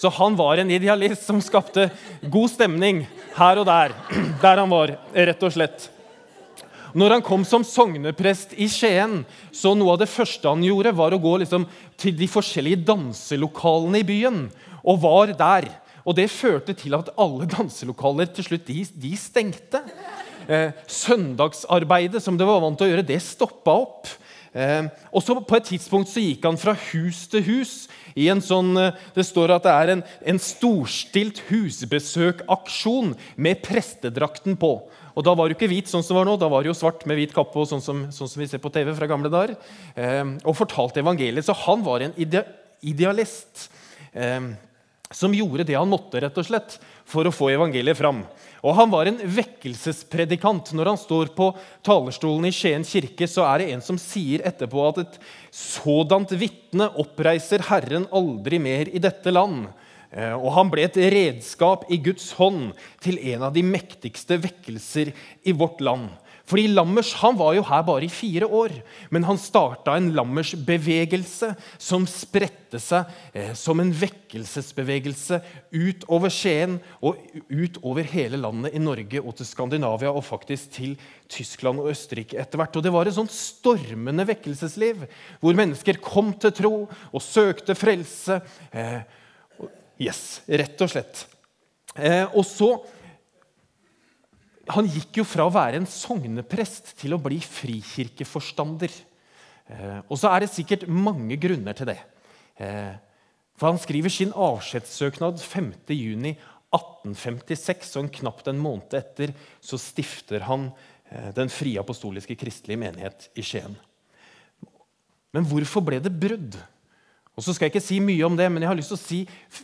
Så 0.00 0.08
han 0.16 0.36
var 0.38 0.58
en 0.58 0.70
idealist 0.72 1.26
som 1.28 1.42
skapte 1.44 1.90
god 2.32 2.50
stemning 2.50 3.04
her 3.36 3.60
og 3.60 3.66
der. 3.68 3.94
Der 4.42 4.62
han 4.62 4.70
var, 4.72 4.94
rett 5.12 5.42
og 5.44 5.52
slett. 5.52 5.90
Når 6.96 7.14
han 7.14 7.22
kom 7.22 7.44
som 7.46 7.62
sogneprest 7.62 8.56
i 8.58 8.66
Skien, 8.70 9.20
så 9.54 9.76
noe 9.78 9.94
av 9.94 10.00
det 10.00 10.08
første 10.10 10.48
han 10.48 10.64
gjorde, 10.64 10.94
var 10.96 11.14
å 11.14 11.20
gå 11.22 11.36
liksom 11.42 11.68
til 12.00 12.16
de 12.18 12.26
forskjellige 12.30 12.82
danselokalene 12.88 14.00
i 14.00 14.08
byen, 14.08 14.40
og 14.80 15.02
var 15.04 15.34
der. 15.38 15.68
Og 16.04 16.16
det 16.16 16.30
førte 16.32 16.74
til 16.76 16.96
at 16.96 17.12
alle 17.20 17.48
danselokaler 17.50 18.30
til 18.34 18.46
slutt 18.46 18.66
de, 18.68 18.84
de 19.02 19.12
stengte. 19.20 19.82
Eh, 20.50 20.72
søndagsarbeidet 20.88 22.22
som 22.24 22.38
det 22.38 22.48
var 22.48 22.62
vant 22.62 22.78
til 22.80 22.88
å 22.88 22.92
gjøre, 22.94 23.06
det 23.06 23.20
stoppa 23.22 23.76
opp. 23.84 24.08
Eh, 24.50 24.88
og 25.14 25.22
så 25.22 25.36
På 25.46 25.56
et 25.56 25.68
tidspunkt 25.70 26.10
så 26.10 26.22
gikk 26.22 26.42
han 26.48 26.58
fra 26.58 26.74
hus 26.90 27.26
til 27.30 27.42
hus. 27.46 27.88
i 28.16 28.28
en 28.28 28.40
sånn, 28.40 28.76
eh, 28.76 28.92
Det 29.14 29.24
står 29.24 29.54
at 29.54 29.62
det 29.62 29.70
er 29.70 29.88
en, 29.90 30.02
en 30.26 30.38
storstilt 30.38 31.38
husbesøkaksjon 31.50 33.14
med 33.36 33.62
prestedrakten 33.62 34.56
på. 34.58 34.90
Og 35.14 35.24
Da 35.24 35.34
var 35.34 35.48
det 35.48 35.56
ikke 35.56 35.70
hvit, 35.70 35.86
sånn 35.86 36.02
som 36.02 36.16
var 36.16 36.24
nå, 36.24 36.38
da 36.38 36.48
var 36.48 36.62
det 36.62 36.70
jo 36.70 36.78
svart 36.78 37.06
med 37.06 37.16
hvit 37.16 37.34
kappe. 37.34 37.56
og 37.56 37.68
sånn 37.68 37.82
som, 37.82 38.10
sånn 38.10 38.28
som 38.28 38.40
vi 38.40 38.48
ser 38.48 38.58
på 38.58 38.72
TV 38.72 38.94
fra 38.94 39.06
gamle 39.06 39.30
dager, 39.30 39.56
eh, 39.96 40.24
Og 40.44 40.56
fortalte 40.56 41.00
evangeliet. 41.00 41.44
Så 41.44 41.54
han 41.54 41.84
var 41.84 42.00
en 42.00 42.14
ide 42.16 42.44
idealist. 42.82 43.68
Eh, 44.14 44.40
som 45.10 45.34
gjorde 45.34 45.66
det 45.66 45.74
han 45.74 45.90
måtte 45.90 46.20
rett 46.22 46.38
og 46.38 46.46
slett, 46.46 46.76
for 47.08 47.26
å 47.26 47.34
få 47.34 47.50
evangeliet 47.50 47.98
fram. 47.98 48.22
Og 48.62 48.76
Han 48.76 48.90
var 48.92 49.08
en 49.08 49.18
vekkelsespredikant. 49.18 50.72
Når 50.76 50.92
han 50.92 51.00
står 51.00 51.32
på 51.34 51.50
talerstolen 51.86 52.46
i 52.46 52.54
Skien 52.54 52.84
kirke, 52.86 53.26
så 53.26 53.46
er 53.48 53.58
det 53.58 53.70
en 53.74 53.82
som 53.82 53.98
sier 53.98 54.44
etterpå 54.46 54.84
at 54.88 55.02
et 55.02 55.20
sådant 55.50 56.30
vitne 56.38 56.90
oppreiser 57.00 57.64
Herren 57.70 58.06
aldri 58.12 58.60
mer 58.62 58.92
i 58.92 59.02
dette 59.02 59.32
land. 59.34 59.70
Eh, 60.10 60.34
og 60.34 60.52
han 60.54 60.70
ble 60.70 60.86
et 60.86 60.98
redskap 61.14 61.86
i 61.90 61.98
Guds 62.02 62.32
hånd 62.38 62.72
til 63.02 63.18
en 63.32 63.48
av 63.48 63.54
de 63.54 63.64
mektigste 63.66 64.38
vekkelser 64.42 65.14
i 65.42 65.54
vårt 65.56 65.82
land. 65.82 66.10
Fordi 66.50 66.66
Lammers 66.72 67.12
han 67.20 67.36
var 67.38 67.54
jo 67.54 67.62
her 67.68 67.84
bare 67.86 68.06
i 68.06 68.10
fire 68.10 68.46
år, 68.46 68.72
men 69.14 69.26
han 69.28 69.38
starta 69.38 69.94
en 69.94 70.10
Lammers-bevegelse 70.16 71.52
som 71.78 72.08
spredte 72.10 72.80
seg 72.82 73.06
eh, 73.34 73.52
som 73.58 73.78
en 73.82 73.92
vekkelsesbevegelse 73.94 75.38
utover 75.70 76.34
Skien 76.34 76.78
og 77.06 77.20
utover 77.46 78.08
hele 78.10 78.40
landet 78.40 78.74
i 78.74 78.82
Norge 78.82 79.22
og 79.22 79.36
til 79.38 79.46
Skandinavia 79.46 80.10
og 80.10 80.26
faktisk 80.26 80.74
til 80.74 80.96
Tyskland 81.30 81.82
og 81.82 81.92
Østerrike 81.94 82.38
etter 82.42 82.58
hvert. 82.58 82.76
Og 82.76 82.86
Det 82.86 82.94
var 82.94 83.06
et 83.06 83.18
sånt 83.18 83.34
stormende 83.34 84.26
vekkelsesliv 84.26 85.06
hvor 85.42 85.58
mennesker 85.58 86.02
kom 86.02 86.34
til 86.34 86.54
tro 86.56 86.74
og 86.88 87.22
søkte 87.22 87.78
frelse. 87.78 88.40
Eh, 88.74 89.02
yes, 90.02 90.40
rett 90.50 90.82
og 90.82 90.90
slett. 90.90 91.28
Eh, 91.94 92.26
og 92.34 92.42
så 92.46 92.74
han 94.74 94.88
gikk 94.90 95.20
jo 95.20 95.24
fra 95.26 95.44
å 95.46 95.52
være 95.54 95.76
en 95.80 95.86
sogneprest 95.88 96.96
til 97.00 97.14
å 97.16 97.22
bli 97.22 97.38
frikirkeforstander. 97.42 98.92
Eh, 99.70 100.00
og 100.06 100.18
så 100.20 100.26
er 100.30 100.38
det 100.44 100.50
sikkert 100.52 100.88
mange 100.90 101.36
grunner 101.40 101.74
til 101.76 101.86
det. 101.92 102.00
Eh, 102.60 102.94
for 103.58 103.66
han 103.70 103.80
skriver 103.80 104.10
sin 104.12 104.32
avskjedssøknad 104.32 105.36
5.6.1856, 105.42 107.96
og 107.96 108.02
en 108.04 108.16
knapt 108.20 108.46
en 108.50 108.62
måned 108.62 108.94
etter 108.98 109.28
så 109.64 109.76
stifter 109.80 110.40
han 110.48 110.62
eh, 111.10 111.30
Den 111.36 111.48
frie 111.52 111.80
apostoliske 111.80 112.34
kristelige 112.40 112.82
menighet 112.82 113.18
i 113.38 113.42
Skien. 113.46 113.74
Men 115.30 115.42
hvorfor 115.46 115.80
ble 115.86 115.98
det 116.02 116.20
brudd? 116.20 116.54
Og 117.38 117.42
så 117.46 117.50
skal 117.54 117.66
jeg 117.68 117.72
ikke 117.76 117.86
si 117.86 117.98
mye 118.02 118.26
om 118.26 118.36
det, 118.36 118.48
men 118.50 118.62
jeg 118.64 118.70
har 118.72 118.76
lyst 118.76 118.90
til 118.92 118.98
å 118.98 119.06
si 119.06 119.20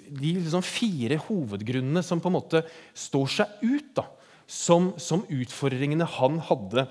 de 0.07 0.31
liksom 0.39 0.63
fire 0.65 1.17
hovedgrunnene 1.27 2.03
som 2.07 2.21
på 2.23 2.29
en 2.31 2.39
måte 2.39 2.59
står 2.97 3.27
seg 3.35 3.47
ut. 3.67 3.91
da 3.99 4.05
som, 4.47 4.93
som 4.99 5.25
utfordringene 5.29 6.07
han 6.19 6.39
hadde 6.49 6.87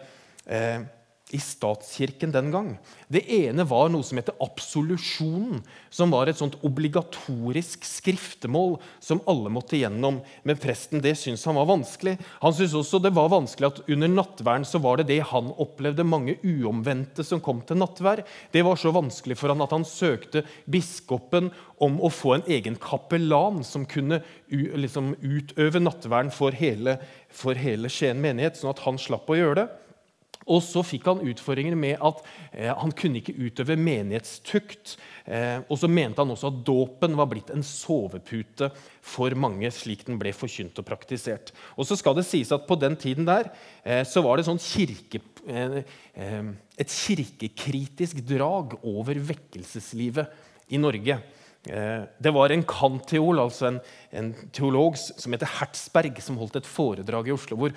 eh, 0.46 0.84
i 1.34 1.40
statskirken 1.42 2.30
den 2.32 2.52
gang. 2.54 2.68
Det 3.10 3.24
ene 3.34 3.64
var 3.66 3.90
noe 3.90 4.06
som 4.06 4.20
heter 4.20 4.36
absolusjonen, 4.44 5.64
som 5.90 6.12
var 6.14 6.30
et 6.30 6.38
sånt 6.38 6.58
obligatorisk 6.68 7.86
skriftemål 7.88 8.76
som 9.04 9.24
alle 9.30 9.50
måtte 9.54 9.80
gjennom. 9.80 10.20
Men 10.46 10.60
presten 10.62 11.02
det 11.02 11.16
syntes 11.18 11.48
han 11.50 11.58
var 11.58 11.66
vanskelig. 11.72 12.20
Han 12.44 12.54
syntes 12.54 12.76
også 12.78 13.02
det 13.02 13.16
var 13.18 13.32
vanskelig 13.34 13.72
at 13.72 13.82
under 13.90 14.12
nattverden 14.12 14.68
så 14.70 14.82
var 14.84 15.02
det 15.02 15.08
det 15.10 15.24
han 15.32 15.50
opplevde, 15.58 16.06
mange 16.06 16.38
uomvendte 16.46 17.26
som 17.26 17.42
kom 17.42 17.64
til 17.66 17.82
nattverd. 17.82 18.22
Det 18.54 18.62
var 18.68 18.78
så 18.78 18.94
vanskelig 18.94 19.40
for 19.40 19.50
han 19.50 19.64
at 19.66 19.74
han 19.74 19.88
søkte 19.88 20.44
biskopen 20.70 21.50
om 21.82 21.98
å 22.06 22.12
få 22.14 22.36
en 22.36 22.46
egen 22.54 22.78
kapellan 22.78 23.64
som 23.66 23.88
kunne 23.90 24.22
liksom, 24.54 25.16
utøve 25.26 25.82
nattverden 25.82 26.30
for 26.32 26.54
hele, 26.54 27.00
for 27.34 27.58
hele 27.58 27.90
Skien 27.90 28.22
menighet, 28.22 28.62
sånn 28.62 28.76
at 28.76 28.86
han 28.86 29.02
slapp 29.02 29.26
å 29.34 29.40
gjøre 29.40 29.58
det. 29.64 29.68
Og 30.46 30.62
så 30.62 30.84
fikk 30.86 31.08
han 31.10 31.24
utfordringer 31.26 31.78
med 31.80 32.02
at 32.06 32.20
eh, 32.52 32.70
han 32.70 32.94
kunne 32.94 33.18
ikke 33.18 33.34
utøve 33.34 33.78
menighetstukt. 33.82 34.96
Eh, 35.26 35.64
og 35.66 35.80
så 35.82 35.90
mente 35.90 36.22
han 36.22 36.34
også 36.34 36.52
at 36.52 36.60
dåpen 36.68 37.18
var 37.18 37.30
blitt 37.32 37.50
en 37.54 37.66
sovepute 37.66 38.70
for 39.06 39.34
mange, 39.42 39.72
slik 39.74 40.06
den 40.06 40.20
ble 40.22 40.34
forkynt 40.38 40.78
og 40.82 40.86
praktisert. 40.86 41.50
Og 41.74 41.90
så 41.90 41.98
skal 41.98 42.18
det 42.18 42.28
sies 42.30 42.54
at 42.54 42.68
På 42.70 42.78
den 42.78 42.98
tiden 42.98 43.26
der 43.26 43.50
eh, 43.84 44.04
så 44.06 44.22
var 44.26 44.38
det 44.38 44.46
sånn 44.46 44.62
kirke, 44.62 45.24
eh, 45.50 45.82
eh, 46.14 46.52
et 46.78 46.94
kirkekritisk 46.94 48.22
drag 48.30 48.78
over 48.86 49.18
vekkelseslivet 49.34 50.74
i 50.74 50.82
Norge. 50.82 51.20
Eh, 51.66 52.04
det 52.22 52.34
var 52.34 52.54
en 52.54 52.64
kanteol, 52.68 53.40
altså 53.42 53.68
en, 53.72 53.80
en, 54.14 54.28
teolog 54.54 54.98
som 55.00 55.34
heter 55.34 55.50
Hertzberg, 55.58 56.20
som 56.22 56.38
holdt 56.38 56.60
et 56.60 56.70
foredrag 56.70 57.30
i 57.30 57.34
Oslo. 57.34 57.58
hvor 57.58 57.74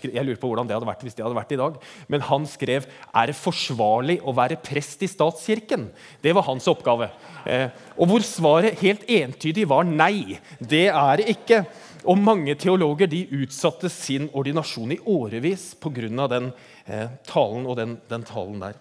Jeg 0.00 0.24
lurer 0.24 0.40
på 0.40 0.48
hvordan 0.48 0.68
det 0.68 0.76
hadde 0.76 0.88
vært 0.88 1.04
hvis 1.04 1.18
det 1.18 1.26
hadde 1.26 1.36
vært 1.36 1.52
i 1.52 1.60
dag. 1.60 1.76
Men 2.08 2.24
han 2.30 2.48
skrev 2.48 2.88
er 3.12 3.28
det 3.28 3.36
forsvarlig 3.36 4.20
å 4.24 4.34
være 4.36 4.60
prest 4.64 5.04
i 5.04 5.10
statskirken. 5.10 5.90
Det 6.22 6.32
var 6.34 6.48
hans 6.48 6.68
oppgave. 6.70 7.10
Eh, 7.44 7.68
og 7.98 8.08
hvor 8.08 8.24
svaret 8.24 8.80
helt 8.80 9.04
entydig 9.04 9.68
var 9.68 9.84
nei. 9.84 10.40
Det 10.58 10.88
er 10.88 11.20
det 11.20 11.28
ikke. 11.36 11.64
Og 12.08 12.16
mange 12.16 12.54
teologer 12.56 13.10
de 13.10 13.26
utsatte 13.42 13.90
sin 13.92 14.30
ordinasjon 14.32 14.96
i 14.96 15.02
årevis 15.04 15.74
pga. 15.76 16.26
den 16.28 16.52
eh, 16.86 17.08
talen 17.28 17.66
og 17.66 17.76
den, 17.76 17.98
den 18.08 18.24
talen 18.24 18.60
der. 18.60 18.80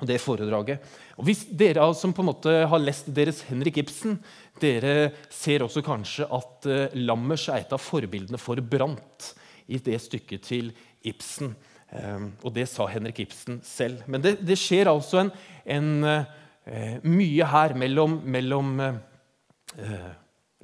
Og 0.00 0.06
det 0.08 0.20
foredraget. 0.20 0.80
Og 1.20 1.26
Hvis 1.28 1.42
dere 1.52 1.84
som 1.92 2.14
på 2.16 2.24
en 2.24 2.30
måte 2.30 2.52
har 2.72 2.80
lest 2.80 3.10
deres 3.12 3.42
Henrik 3.50 3.82
Ibsen, 3.82 4.16
dere 4.60 5.10
ser 5.28 5.60
også 5.66 5.82
kanskje 5.84 6.24
at 6.32 6.68
uh, 6.68 6.94
Lammers 6.96 7.44
er 7.52 7.60
et 7.60 7.74
av 7.76 7.82
forbildene 7.82 8.40
for 8.40 8.60
Brant 8.64 9.34
i 9.68 9.76
det 9.84 9.98
stykket 10.00 10.46
til 10.48 10.70
Ibsen. 11.04 11.52
Um, 11.92 12.30
og 12.40 12.54
det 12.56 12.64
sa 12.70 12.86
Henrik 12.88 13.20
Ibsen 13.26 13.60
selv. 13.66 14.00
Men 14.08 14.24
det, 14.24 14.38
det 14.46 14.56
skjer 14.60 14.88
altså 14.88 15.26
en, 15.26 15.32
en 15.76 15.92
uh, 16.08 16.96
mye 17.04 17.52
her 17.52 17.76
mellom, 17.76 18.16
mellom 18.24 18.72
uh, 18.80 20.10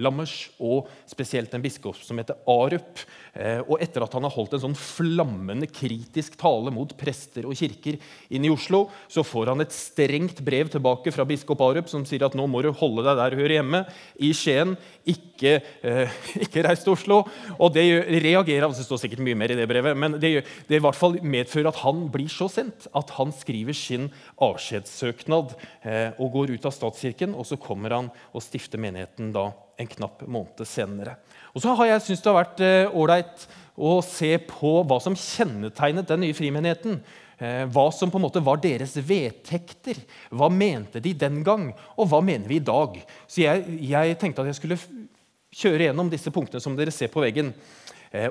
Lammers 0.02 0.50
og 0.60 0.90
spesielt 1.08 1.54
en 1.56 1.62
biskop 1.64 1.96
som 2.04 2.18
heter 2.20 2.36
Arup. 2.52 3.00
Eh, 3.32 3.62
og 3.64 3.80
etter 3.80 4.04
at 4.04 4.12
han 4.16 4.26
har 4.26 4.34
holdt 4.34 4.56
en 4.56 4.62
sånn 4.66 4.76
flammende 4.76 5.68
kritisk 5.70 6.36
tale 6.40 6.72
mot 6.72 6.92
prester 7.00 7.48
og 7.48 7.56
kirker 7.56 7.96
inne 8.28 8.48
i 8.48 8.52
Oslo, 8.52 8.86
så 9.12 9.24
får 9.24 9.52
han 9.52 9.64
et 9.64 9.74
strengt 9.76 10.42
brev 10.44 10.70
tilbake 10.72 11.12
fra 11.14 11.26
biskop 11.28 11.64
Arup 11.64 11.88
som 11.92 12.04
sier 12.08 12.26
at 12.26 12.36
nå 12.36 12.44
må 12.50 12.60
du 12.64 12.70
holde 12.76 13.06
deg 13.06 13.20
der 13.20 13.32
du 13.32 13.40
hører 13.40 13.56
hjemme, 13.58 13.82
i 14.20 14.32
Skien. 14.36 14.76
Ikke, 15.08 15.58
eh, 15.80 16.16
ikke 16.44 16.66
reis 16.68 16.84
til 16.84 16.92
Oslo. 16.92 17.22
Og 17.56 17.72
det 17.72 17.86
reagerer 18.20 18.68
Det 18.76 18.84
står 18.84 19.00
sikkert 19.00 19.24
mye 19.24 19.38
mer 19.38 19.52
i 19.52 19.58
det 19.58 19.68
brevet, 19.70 19.96
men 19.96 20.20
det, 20.20 20.44
det 20.68 20.80
i 20.80 20.84
hvert 20.84 20.98
fall 20.98 21.16
medfører 21.22 21.70
at 21.70 21.84
han 21.84 22.06
blir 22.12 22.28
så 22.32 22.50
sendt 22.52 22.88
at 22.96 23.12
han 23.16 23.32
skriver 23.32 23.76
sin 23.76 24.10
avskjedssøknad 24.44 25.56
eh, 25.88 26.10
og 26.20 26.34
går 26.36 26.56
ut 26.56 26.68
av 26.68 26.74
statskirken. 26.74 27.32
Og 27.36 27.48
så 27.48 27.56
kommer 27.60 27.96
han 27.96 28.10
og 28.32 28.44
stifter 28.44 28.80
menigheten 28.82 29.32
da 29.32 29.52
en 29.76 29.90
knapp 29.90 30.24
måned 30.26 30.64
senere. 30.68 31.16
Og 31.54 31.62
så 31.62 31.74
har 31.76 31.90
jeg 31.90 32.04
syntes 32.04 32.24
det 32.24 32.32
har 32.32 32.42
vært 32.42 32.64
ålreit 32.96 33.46
å 33.76 33.98
se 34.04 34.32
på 34.48 34.72
hva 34.88 34.98
som 35.04 35.16
kjennetegnet 35.16 36.08
den 36.08 36.22
nye 36.24 36.36
frimenigheten. 36.36 36.98
Hva 37.72 37.84
som 37.92 38.08
på 38.08 38.16
en 38.16 38.24
måte 38.24 38.40
var 38.44 38.60
deres 38.62 38.94
vedtekter. 38.96 39.98
Hva 40.32 40.48
mente 40.52 41.02
de 41.04 41.12
den 41.16 41.42
gang, 41.44 41.68
og 41.96 42.08
hva 42.08 42.22
mener 42.24 42.48
vi 42.48 42.56
i 42.56 42.64
dag? 42.64 42.96
Så 43.28 43.42
jeg, 43.44 43.66
jeg 43.84 44.16
tenkte 44.20 44.44
at 44.44 44.52
jeg 44.52 44.60
skulle 44.60 44.78
kjøre 45.56 45.88
gjennom 45.88 46.12
disse 46.12 46.32
punktene 46.32 46.64
som 46.64 46.76
dere 46.76 46.94
ser 46.94 47.12
på 47.12 47.20
veggen. 47.24 47.52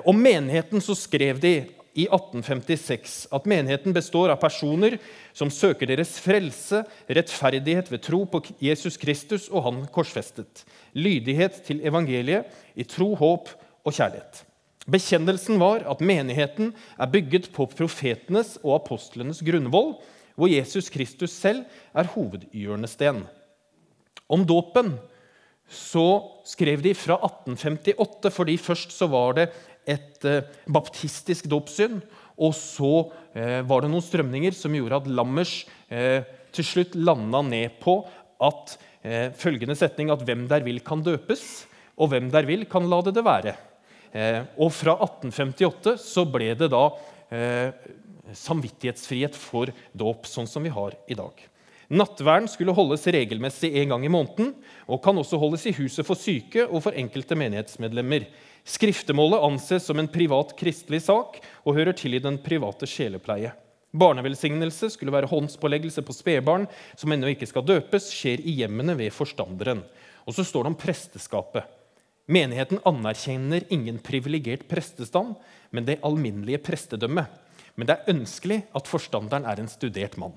Om 0.06 0.18
menigheten 0.18 0.82
så 0.82 0.96
skrev 0.98 1.38
de 1.42 1.54
i 1.96 2.04
1856 2.04 3.14
at 3.34 3.46
menigheten 3.48 3.94
består 3.96 4.30
av 4.32 4.40
personer 4.42 4.98
som 5.36 5.50
søker 5.52 5.88
deres 5.88 6.16
frelse, 6.20 6.82
rettferdighet 7.08 7.88
ved 7.92 8.04
tro 8.04 8.24
på 8.28 8.42
Jesus 8.62 8.98
Kristus 9.00 9.48
og 9.48 9.64
Han 9.66 9.80
korsfestet, 9.92 10.64
lydighet 10.92 11.62
til 11.66 11.80
evangeliet 11.86 12.52
i 12.76 12.84
tro, 12.84 13.14
håp 13.16 13.48
og 13.86 13.96
kjærlighet. 13.96 14.44
Bekjennelsen 14.86 15.58
var 15.58 15.82
at 15.90 16.04
menigheten 16.04 16.70
er 16.94 17.10
bygget 17.10 17.48
på 17.54 17.66
profetenes 17.72 18.54
og 18.62 18.76
apostlenes 18.76 19.42
grunnvoll, 19.42 19.96
hvor 20.36 20.52
Jesus 20.52 20.92
Kristus 20.92 21.32
selv 21.34 21.64
er 21.96 22.12
hovedhjørnesten. 22.12 23.24
Om 24.30 24.44
dåpen 24.46 24.94
så 25.66 26.06
skrev 26.46 26.82
de 26.84 26.92
fra 26.94 27.16
1858, 27.18 28.30
fordi 28.30 28.56
først 28.60 28.94
så 28.94 29.08
var 29.10 29.34
det 29.38 29.48
et 29.86 30.26
eh, 30.26 30.46
baptistisk 30.68 31.48
dåpssyn. 31.50 32.00
Og 32.36 32.52
så 32.58 32.92
eh, 33.36 33.62
var 33.66 33.84
det 33.84 33.92
noen 33.92 34.04
strømninger 34.04 34.56
som 34.56 34.74
gjorde 34.76 35.00
at 35.00 35.08
Lammers 35.08 35.60
eh, 35.88 36.26
til 36.54 36.66
slutt 36.66 36.98
landa 36.98 37.42
ned 37.46 37.78
på 37.82 38.00
at 38.42 38.76
følgende 39.38 39.76
setning 39.78 40.08
at 40.10 40.18
'hvem 40.26 40.48
der 40.50 40.64
vil, 40.66 40.80
kan 40.82 40.98
døpes', 40.98 41.68
og 41.94 42.10
'hvem 42.10 42.26
der 42.32 42.42
vil, 42.42 42.64
kan 42.66 42.88
la 42.90 42.98
det 43.06 43.14
det 43.14 43.22
være'. 43.22 43.54
Og 44.58 44.72
fra 44.74 44.96
1858 44.98 45.94
så 46.02 46.24
ble 46.26 46.56
det 46.58 46.66
da 46.72 46.90
samvittighetsfrihet 48.34 49.36
for 49.38 49.70
dåp, 49.94 50.26
sånn 50.26 50.50
som 50.50 50.66
vi 50.66 50.74
har 50.74 50.98
i 51.06 51.14
dag. 51.14 51.38
Nattverden 51.86 52.48
skulle 52.50 52.74
holdes 52.74 53.06
regelmessig 53.14 53.70
en 53.78 53.92
gang 53.94 54.04
i 54.06 54.10
måneden 54.10 54.54
og 54.90 55.02
kan 55.04 55.18
også 55.20 55.38
holdes 55.38 55.68
i 55.70 55.74
huset 55.76 56.06
for 56.06 56.18
syke 56.18 56.64
og 56.66 56.82
for 56.82 56.96
enkelte 56.98 57.38
menighetsmedlemmer. 57.38 58.26
Skriftemålet 58.66 59.44
anses 59.46 59.86
som 59.86 60.00
en 60.02 60.10
privat 60.10 60.56
kristelig 60.58 61.04
sak 61.06 61.38
og 61.62 61.76
hører 61.78 61.94
til 61.94 62.18
i 62.18 62.22
den 62.22 62.40
private 62.42 62.88
sjelepleie. 62.90 63.54
Barnevelsignelse 63.96 64.90
skulle 64.92 65.14
være 65.14 65.30
håndspåleggelse 65.30 66.02
på 66.02 66.14
spedbarn 66.16 66.66
som 66.98 67.14
ennå 67.14 67.30
ikke 67.32 67.46
skal 67.48 67.64
døpes, 67.64 68.10
skjer 68.10 68.42
i 68.42 68.58
hjemmene 68.58 68.96
ved 68.98 69.14
forstanderen. 69.14 69.84
Og 70.26 70.34
så 70.34 70.44
står 70.44 70.66
det 70.66 70.74
om 70.74 70.80
presteskapet. 70.80 71.70
Menigheten 72.26 72.82
anerkjenner 72.82 73.68
ingen 73.70 74.00
privilegert 74.02 74.66
prestestand, 74.66 75.36
men 75.70 75.86
det 75.86 76.00
alminnelige 76.02 76.58
prestedømmet. 76.66 77.30
Men 77.78 77.86
det 77.86 77.94
er 77.94 78.16
ønskelig 78.16 78.64
at 78.74 78.88
forstanderen 78.90 79.46
er 79.46 79.60
en 79.62 79.70
studert 79.70 80.16
mann. 80.18 80.34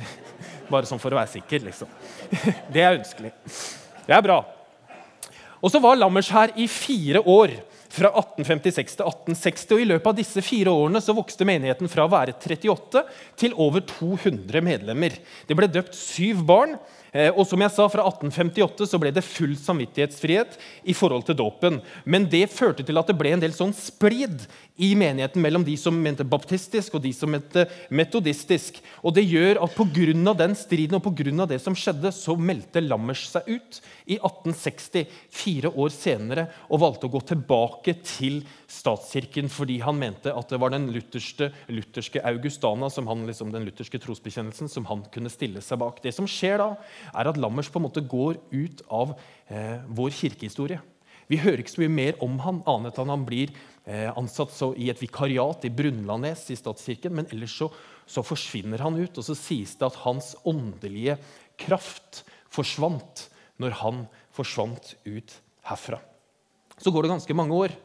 Bare 0.72 0.88
sånn 0.88 1.00
for 1.02 1.14
å 1.14 1.20
være 1.20 1.34
sikker, 1.36 1.64
liksom. 1.68 1.90
Det 2.74 2.82
er 2.82 2.98
ønskelig. 2.98 3.32
Det 4.06 4.14
er 4.16 4.24
bra. 4.24 4.42
Og 5.62 5.72
så 5.72 5.80
var 5.82 5.98
Lammers 5.98 6.28
her 6.34 6.52
i 6.58 6.68
fire 6.70 7.22
år, 7.22 7.56
fra 7.96 8.10
1856 8.12 8.98
til 8.98 9.06
1860. 9.06 9.70
og 9.72 9.80
I 9.80 9.86
løpet 9.88 10.10
av 10.10 10.16
disse 10.18 10.42
fire 10.44 10.72
årene 10.74 11.00
så 11.00 11.14
vokste 11.16 11.46
menigheten 11.48 11.88
fra 11.88 12.04
å 12.04 12.10
være 12.12 12.34
38 12.36 13.02
til 13.40 13.54
over 13.62 13.84
200 13.88 14.60
medlemmer. 14.60 15.16
Det 15.48 15.56
ble 15.56 15.70
døpt 15.70 15.96
syv 15.96 16.42
barn, 16.44 16.74
Eh, 17.16 17.32
og 17.32 17.46
som 17.48 17.62
jeg 17.62 17.72
sa, 17.72 17.86
Fra 17.88 18.04
1858 18.04 18.88
så 18.90 19.00
ble 19.00 19.12
det 19.14 19.24
full 19.24 19.54
samvittighetsfrihet 19.58 20.56
i 20.90 20.94
forhold 20.96 21.26
til 21.28 21.38
dåpen. 21.38 21.80
Men 22.04 22.26
det 22.28 22.48
førte 22.52 22.84
til 22.86 22.98
at 23.00 23.08
det 23.08 23.16
ble 23.18 23.32
en 23.32 23.42
del 23.42 23.54
sånn 23.56 23.74
splid 23.76 24.44
i 24.76 24.92
menigheten 24.98 25.42
mellom 25.42 25.64
de 25.64 25.74
som 25.80 25.96
mente 25.96 26.24
baptistisk 26.26 26.96
og 26.96 27.02
de 27.04 27.12
som 27.16 27.30
mente 27.32 27.64
metodistisk. 27.88 28.78
Og 29.00 29.14
det 29.16 29.24
gjør 29.24 29.62
at 29.64 29.76
Pga. 29.76 30.34
den 30.36 30.54
striden 30.56 30.98
og 30.98 31.04
på 31.06 31.14
grunn 31.22 31.40
av 31.40 31.48
det 31.48 31.60
som 31.62 31.76
skjedde, 31.76 32.12
så 32.12 32.36
meldte 32.36 32.82
Lammers 32.84 33.26
seg 33.30 33.48
ut 33.48 33.80
i 34.06 34.18
1860, 34.18 35.06
fire 35.32 35.72
år 35.72 35.92
senere, 35.94 36.46
og 36.68 36.82
valgte 36.82 37.08
å 37.08 37.14
gå 37.14 37.22
tilbake 37.32 37.96
til 38.04 38.42
statskirken 38.70 39.48
fordi 39.52 39.78
han 39.84 39.98
mente 39.98 40.32
at 40.34 40.50
det 40.52 40.60
var 40.60 40.74
den 40.74 40.90
lutherske, 40.92 41.50
lutherske 41.72 42.22
Augustana, 42.28 42.90
som 42.92 43.08
han, 43.10 43.24
liksom, 43.28 43.52
den 43.54 43.64
lutherske 43.68 44.00
trosbekjennelsen, 44.02 44.68
som 44.72 44.88
han 44.90 45.06
kunne 45.12 45.32
stille 45.32 45.62
seg 45.64 45.80
bak. 45.80 46.02
Det 46.04 46.12
som 46.14 46.28
skjer 46.28 46.60
da, 46.60 46.68
er 47.16 47.30
at 47.30 47.40
Lammers 47.40 47.70
på 47.72 47.80
en 47.80 47.88
måte 47.88 48.04
går 48.04 48.40
ut 48.52 48.84
av 48.92 49.16
eh, 49.48 49.80
vår 49.88 50.12
kirkehistorie. 50.20 50.82
Vi 51.26 51.40
hører 51.42 51.62
ikke 51.62 51.74
så 51.74 51.82
mye 51.82 51.94
mer 51.94 52.20
om 52.22 52.36
han, 52.44 52.60
annet 52.70 52.98
enn 53.02 53.10
han 53.10 53.24
blir 53.26 53.50
ansatt 53.86 54.50
i 54.76 54.88
et 54.90 55.02
vikariat 55.02 55.64
i 55.64 55.70
Brunlandnes 55.70 56.48
i 56.50 56.58
statskirken. 56.58 57.14
Men 57.14 57.28
ellers 57.30 57.54
så, 57.54 57.70
så, 58.06 58.24
forsvinner 58.26 58.82
han 58.82 58.98
ut, 58.98 59.18
og 59.18 59.26
så 59.26 59.36
sies 59.38 59.76
det 59.78 59.86
at 59.86 60.00
hans 60.02 60.34
åndelige 60.46 61.18
kraft 61.60 62.24
forsvant 62.52 63.28
når 63.62 63.78
han 63.82 64.04
forsvant 64.34 64.94
ut 65.06 65.38
herfra. 65.70 66.00
Så 66.76 66.92
går 66.92 67.06
det 67.06 67.14
ganske 67.14 67.36
mange 67.38 67.56
år. 67.56 67.76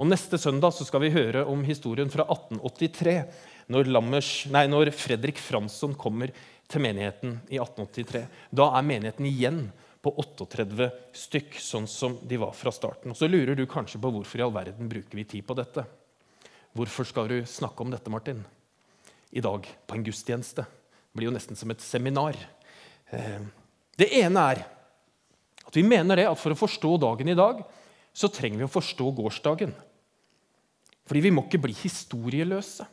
Og 0.00 0.08
Neste 0.08 0.38
søndag 0.40 0.74
så 0.74 0.86
skal 0.88 1.04
vi 1.04 1.12
høre 1.14 1.44
om 1.46 1.60
historien 1.66 2.10
fra 2.10 2.24
1883, 2.26 3.20
når, 3.70 3.90
Lammers, 3.92 4.30
nei, 4.50 4.64
når 4.66 4.90
Fredrik 4.96 5.38
Fransson 5.38 5.94
kommer 5.94 6.32
til 6.70 6.82
menigheten 6.82 7.36
i 7.52 7.60
1883. 7.60 8.24
Da 8.50 8.72
er 8.74 8.88
menigheten 8.88 9.28
igjen 9.28 9.60
på 10.02 10.10
38 10.18 10.88
stykk, 11.14 11.58
sånn 11.62 11.86
som 11.86 12.16
de 12.26 12.38
var 12.42 12.54
fra 12.58 12.72
starten. 12.74 13.12
Og 13.12 13.18
Så 13.18 13.28
lurer 13.30 13.54
du 13.54 13.66
kanskje 13.70 14.00
på 14.02 14.10
hvorfor 14.10 14.40
i 14.40 14.44
all 14.44 14.54
verden 14.54 14.90
bruker 14.90 15.16
vi 15.16 15.24
tid 15.24 15.46
på 15.46 15.54
dette. 15.54 15.84
Hvorfor 16.74 17.06
skal 17.06 17.28
du 17.30 17.38
snakke 17.46 17.84
om 17.84 17.92
dette, 17.92 18.10
Martin? 18.10 18.42
I 19.30 19.40
dag 19.40 19.66
på 19.86 19.96
en 19.96 20.04
gudstjeneste. 20.04 20.64
Det 20.64 21.18
blir 21.18 21.30
jo 21.30 21.36
nesten 21.36 21.56
som 21.56 21.70
et 21.70 21.84
seminar. 21.84 22.36
Eh, 23.12 23.44
det 24.00 24.10
ene 24.18 24.46
er 24.52 24.64
at 25.62 25.76
vi 25.76 25.84
mener 25.86 26.18
det 26.18 26.26
at 26.28 26.40
for 26.40 26.52
å 26.52 26.58
forstå 26.58 26.96
dagen 27.00 27.30
i 27.30 27.38
dag, 27.38 27.62
så 28.12 28.28
trenger 28.28 28.60
vi 28.60 28.66
å 28.66 28.72
forstå 28.72 29.06
gårsdagen. 29.16 29.72
Fordi 31.08 31.22
vi 31.24 31.32
må 31.32 31.46
ikke 31.46 31.62
bli 31.62 31.76
historieløse. 31.76 32.84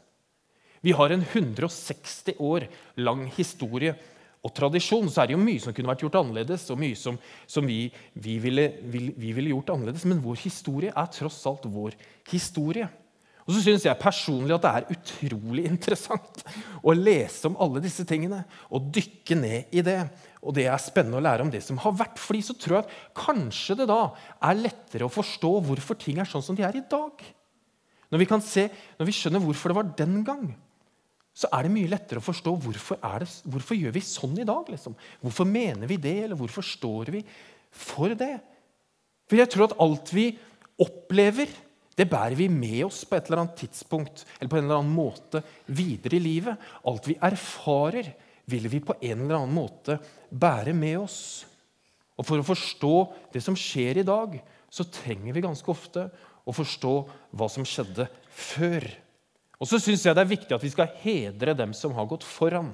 Vi 0.85 0.93
har 0.95 1.11
en 1.11 1.25
160 1.25 2.39
år 2.39 2.69
lang 3.01 3.25
historie 3.35 3.97
og 4.45 4.53
tradisjon. 4.55 5.09
Så 5.11 5.23
er 5.23 5.29
det 5.29 5.37
jo 5.37 5.41
mye 5.41 5.61
som 5.63 5.75
kunne 5.75 5.91
vært 5.91 6.05
gjort 6.05 6.19
annerledes, 6.21 6.67
og 6.71 6.79
mye 6.81 6.97
som, 6.99 7.19
som 7.49 7.67
vi, 7.67 7.85
vi, 8.13 8.37
ville, 8.43 8.69
vi, 8.85 9.09
vi, 9.15 9.33
ville, 9.35 9.53
gjort 9.53 9.73
annerledes. 9.75 10.07
Men 10.09 10.23
vår 10.23 10.39
historie 10.45 10.93
er 10.95 11.13
tross 11.15 11.41
alt 11.49 11.67
vår 11.69 11.97
historie. 12.31 12.87
Og 13.49 13.55
så 13.55 13.63
syns 13.65 13.87
jeg 13.87 13.97
personlig 13.97 14.53
at 14.53 14.65
det 14.65 14.71
er 14.77 14.89
utrolig 14.93 15.65
interessant 15.71 16.43
å 16.85 16.93
lese 16.93 17.49
om 17.49 17.57
alle 17.61 17.81
disse 17.81 18.05
tingene 18.07 18.43
og 18.69 18.91
dykke 18.93 19.39
ned 19.39 19.73
i 19.73 19.83
det. 19.85 19.99
Og 20.45 20.55
det 20.55 20.67
er 20.69 20.79
spennende 20.79 21.19
å 21.19 21.25
lære 21.25 21.43
om 21.43 21.51
det 21.51 21.63
som 21.65 21.79
har 21.81 21.97
vært. 21.97 22.21
fordi 22.21 22.43
så 22.45 22.55
tror 22.55 22.77
jeg 22.77 22.85
at 22.85 22.95
kanskje 23.17 23.81
det 23.81 23.89
da 23.89 24.03
er 24.45 24.61
lettere 24.61 25.09
å 25.09 25.11
forstå 25.11 25.51
hvorfor 25.65 25.97
ting 25.99 26.21
er 26.21 26.29
sånn 26.29 26.45
som 26.45 26.55
de 26.55 26.63
er 26.67 26.77
i 26.77 26.85
dag. 26.91 27.25
Når 28.09 28.21
vi, 28.23 28.29
kan 28.29 28.41
se, 28.41 28.69
når 28.97 29.09
vi 29.09 29.13
skjønner 29.13 29.43
hvorfor 29.43 29.69
det 29.69 29.77
var 29.77 29.89
den 29.97 30.21
gang, 30.25 30.45
så 31.39 31.47
er 31.55 31.65
det 31.65 31.71
mye 31.71 31.87
lettere 31.87 32.19
å 32.19 32.25
forstå 32.25 32.51
hvorfor, 32.65 32.99
det, 32.99 33.29
hvorfor 33.47 33.77
gjør 33.77 33.95
vi 33.95 34.03
sånn 34.03 34.35
i 34.41 34.47
dag. 34.47 34.67
Liksom? 34.67 34.95
Hvorfor 35.23 35.47
mener 35.47 35.87
vi 35.87 35.95
det, 36.01 36.17
eller 36.25 36.39
hvorfor 36.39 36.65
står 36.65 37.13
vi 37.15 37.23
for 37.71 38.15
det? 38.19 38.35
For 39.29 39.39
jeg 39.39 39.51
tror 39.53 39.69
at 39.69 39.77
alt 39.79 40.11
vi 40.11 40.27
opplever, 40.83 41.51
det 41.99 42.07
bærer 42.11 42.35
vi 42.39 42.47
med 42.51 42.85
oss 42.87 43.03
på 43.07 43.15
et 43.15 43.27
eller 43.27 43.43
annet 43.43 43.57
tidspunkt 43.59 44.23
eller 44.37 44.51
på 44.51 44.59
en 44.59 44.65
eller 44.65 44.79
annen 44.79 44.95
måte 44.95 45.41
videre 45.75 46.15
i 46.15 46.23
livet. 46.23 46.69
Alt 46.87 47.07
vi 47.07 47.17
erfarer, 47.29 48.11
vil 48.49 48.69
vi 48.71 48.79
på 48.83 48.95
en 48.97 49.25
eller 49.25 49.41
annen 49.41 49.55
måte 49.55 49.99
bære 50.31 50.73
med 50.75 50.97
oss. 51.03 51.19
Og 52.19 52.27
For 52.27 52.41
å 52.41 52.47
forstå 52.47 52.95
det 53.31 53.43
som 53.45 53.55
skjer 53.55 54.01
i 54.01 54.07
dag, 54.07 54.39
så 54.71 54.87
trenger 54.91 55.35
vi 55.35 55.43
ganske 55.43 55.71
ofte 55.71 56.09
å 56.43 56.55
forstå 56.55 56.95
hva 57.37 57.47
som 57.51 57.67
skjedde 57.67 58.09
før. 58.27 58.87
Og 59.59 59.67
så 59.67 59.79
syns 59.81 60.05
jeg 60.07 60.15
det 60.15 60.23
er 60.23 60.31
viktig 60.31 60.55
at 60.55 60.63
vi 60.63 60.71
skal 60.71 60.91
hedre 61.01 61.55
dem 61.57 61.75
som 61.75 61.93
har 61.97 62.07
gått 62.07 62.23
foran. 62.23 62.71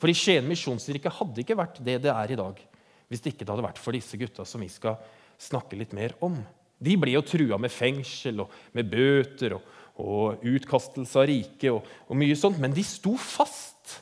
For 0.00 0.08
i 0.08 0.16
Skien 0.16 0.46
misjonskirke 0.48 1.12
hadde 1.12 1.42
ikke 1.42 1.58
vært 1.58 1.80
det 1.84 1.98
det 2.06 2.12
er 2.14 2.32
i 2.32 2.38
dag 2.38 2.60
hvis 3.08 3.22
det 3.24 3.32
ikke 3.32 3.46
hadde 3.48 3.64
vært 3.64 3.80
for 3.80 3.96
disse 3.96 4.18
gutta 4.20 4.44
som 4.44 4.60
vi 4.60 4.68
skal 4.68 4.98
snakke 5.40 5.78
litt 5.80 5.94
mer 5.96 6.12
om. 6.24 6.36
De 6.78 6.94
ble 7.00 7.14
jo 7.14 7.24
trua 7.24 7.58
med 7.60 7.72
fengsel 7.72 8.44
og 8.44 8.52
med 8.76 8.90
bøter 8.90 9.56
og, 9.56 9.70
og 9.98 10.44
utkastelse 10.46 11.18
av 11.18 11.26
riket 11.30 11.70
og, 11.72 11.86
og, 12.06 12.18
mye 12.20 12.36
sånt, 12.38 12.60
men 12.60 12.74
de 12.76 12.84
sto 12.86 13.16
fast 13.18 13.96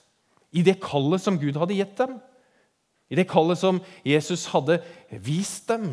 i 0.57 0.65
det 0.67 0.79
kallet 0.83 1.23
som 1.23 1.39
Gud 1.41 1.57
hadde 1.61 1.77
gitt 1.79 1.95
dem. 2.01 2.17
I 3.07 3.19
det 3.21 3.29
kallet 3.31 3.61
som 3.61 3.79
Jesus 4.05 4.49
hadde 4.51 4.81
vist 5.23 5.71
dem. 5.71 5.93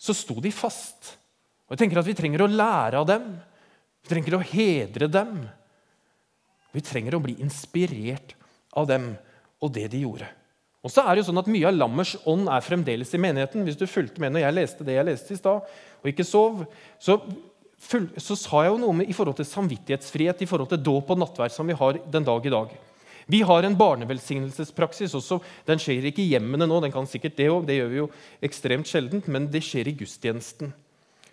Så 0.00 0.16
sto 0.16 0.40
de 0.42 0.50
fast. 0.50 1.14
Og 1.68 1.76
jeg 1.76 1.84
tenker 1.84 2.00
at 2.00 2.08
Vi 2.08 2.16
trenger 2.18 2.42
å 2.42 2.50
lære 2.50 2.98
av 2.98 3.06
dem. 3.06 3.30
Vi 4.00 4.12
trenger 4.12 4.36
å 4.38 4.44
hedre 4.44 5.08
dem. 5.10 5.40
Vi 6.74 6.82
trenger 6.84 7.16
å 7.16 7.22
bli 7.22 7.36
inspirert 7.42 8.36
av 8.78 8.88
dem 8.90 9.12
og 9.60 9.72
det 9.74 9.88
de 9.92 10.04
gjorde. 10.04 10.28
Og 10.80 10.92
så 10.92 11.04
er 11.04 11.12
det 11.12 11.22
jo 11.22 11.28
sånn 11.28 11.42
at 11.42 11.48
Mye 11.50 11.68
av 11.68 11.76
lammers 11.76 12.14
ånd 12.28 12.48
er 12.48 12.64
fremdeles 12.64 13.12
i 13.12 13.20
menigheten. 13.20 13.64
Hvis 13.66 13.78
du 13.78 13.86
fulgte 13.90 14.22
med 14.22 14.32
når 14.32 14.46
jeg 14.46 14.56
leste 14.56 14.86
det 14.86 14.96
jeg 14.96 15.08
leste 15.10 15.34
i 15.34 15.40
stad, 15.40 15.66
og 16.00 16.08
ikke 16.08 16.24
sov, 16.24 16.62
så, 17.02 17.18
så, 18.16 18.36
sa 18.38 18.62
jeg 18.64 18.72
jo 18.72 18.78
noe 18.80 18.96
med, 19.02 19.10
i 19.10 19.16
forhold 19.16 19.36
til 19.40 19.48
samvittighetsfrihet, 19.50 20.40
i 20.40 20.48
forhold 20.48 20.72
til 20.72 20.80
dåp 20.80 21.12
og 21.12 21.20
nattverd 21.20 21.52
som 21.52 21.68
vi 21.68 21.76
har 21.76 22.00
den 22.08 22.24
dag 22.24 22.46
i 22.48 22.54
dag. 22.54 22.72
Vi 23.30 23.42
har 23.46 23.66
en 23.66 23.76
barnevelsignelsespraksis 23.78 25.12
også. 25.14 25.38
Den 25.68 25.78
skjer 25.82 26.08
ikke 26.08 26.24
i 26.24 26.32
hjemmene 26.32 26.66
nå, 26.66 26.80
den 26.82 26.94
kan 26.94 27.06
sikkert 27.06 27.36
det 27.38 27.50
også, 27.52 27.68
det 27.68 27.76
gjør 27.76 27.90
vi 27.92 28.00
jo 28.00 28.06
ekstremt 28.48 28.88
sjeldent, 28.90 29.28
men 29.30 29.50
det 29.52 29.62
skjer 29.66 29.90
i 29.90 29.94
gudstjenesten. 30.00 30.72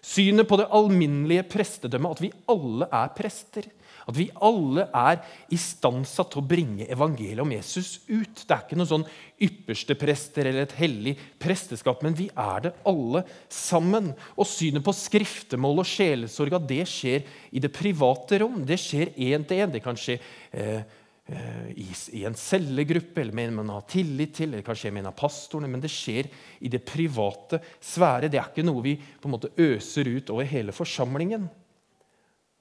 Synet 0.08 0.48
på 0.48 0.60
det 0.60 0.70
alminnelige 0.72 1.43
prestedømmet, 1.52 2.15
at 2.15 2.24
vi 2.24 2.32
alle 2.54 2.88
er 2.96 3.10
prester. 3.17 3.65
At 4.08 4.15
vi 4.15 4.30
alle 4.39 4.86
er 4.96 5.17
istandsatt 5.52 6.30
til 6.32 6.39
å 6.39 6.48
bringe 6.48 6.86
evangeliet 6.88 7.43
om 7.43 7.52
Jesus 7.52 7.98
ut. 8.08 8.39
Det 8.39 8.54
er 8.56 8.62
ikke 8.63 8.78
noen 8.80 8.91
sånn 8.93 9.08
yppersteprester 9.43 10.48
eller 10.48 10.63
et 10.63 10.76
hellig 10.80 11.17
presteskap, 11.43 12.06
men 12.06 12.15
vi 12.15 12.30
er 12.32 12.63
det 12.63 12.72
alle 12.88 13.26
sammen. 13.52 14.13
Og 14.39 14.48
synet 14.48 14.86
på 14.86 14.96
skriftemål 14.96 15.84
og 15.84 15.89
sjelesorg 15.91 16.56
det 16.70 16.86
skjer 16.88 17.28
i 17.52 17.63
det 17.63 17.74
private 17.76 18.39
rom. 18.46 18.62
Det 18.67 18.80
skjer 18.80 19.12
én 19.12 19.43
til 19.43 19.65
én. 19.65 19.76
Det 19.76 19.84
kan 19.84 20.00
skje 20.00 20.22
eh, 20.56 20.88
i, 21.28 21.86
i, 22.16 22.24
en 22.26 22.36
cellegruppe, 22.40 23.22
eller 23.22 23.36
med 23.36 23.50
en 23.50 23.56
man 23.60 23.72
har 23.76 23.88
tillit 23.90 24.36
til, 24.38 24.54
eller 24.54 24.63
kanskje 24.63 24.94
med 24.94 25.04
en 25.04 25.10
av 25.12 25.16
pastorene, 25.20 25.68
men 25.72 25.82
det 25.84 25.92
skjer 25.92 26.30
i 26.63 26.72
det 26.72 26.86
private 26.88 27.60
sfære. 27.84 28.30
Det 28.32 28.40
er 28.40 28.48
ikke 28.48 28.66
noe 28.68 28.84
vi 28.86 28.96
på 28.98 29.28
en 29.28 29.36
måte 29.36 29.52
øser 29.60 30.08
ut 30.08 30.32
over 30.32 30.48
hele 30.48 30.76
forsamlingen. 30.76 31.50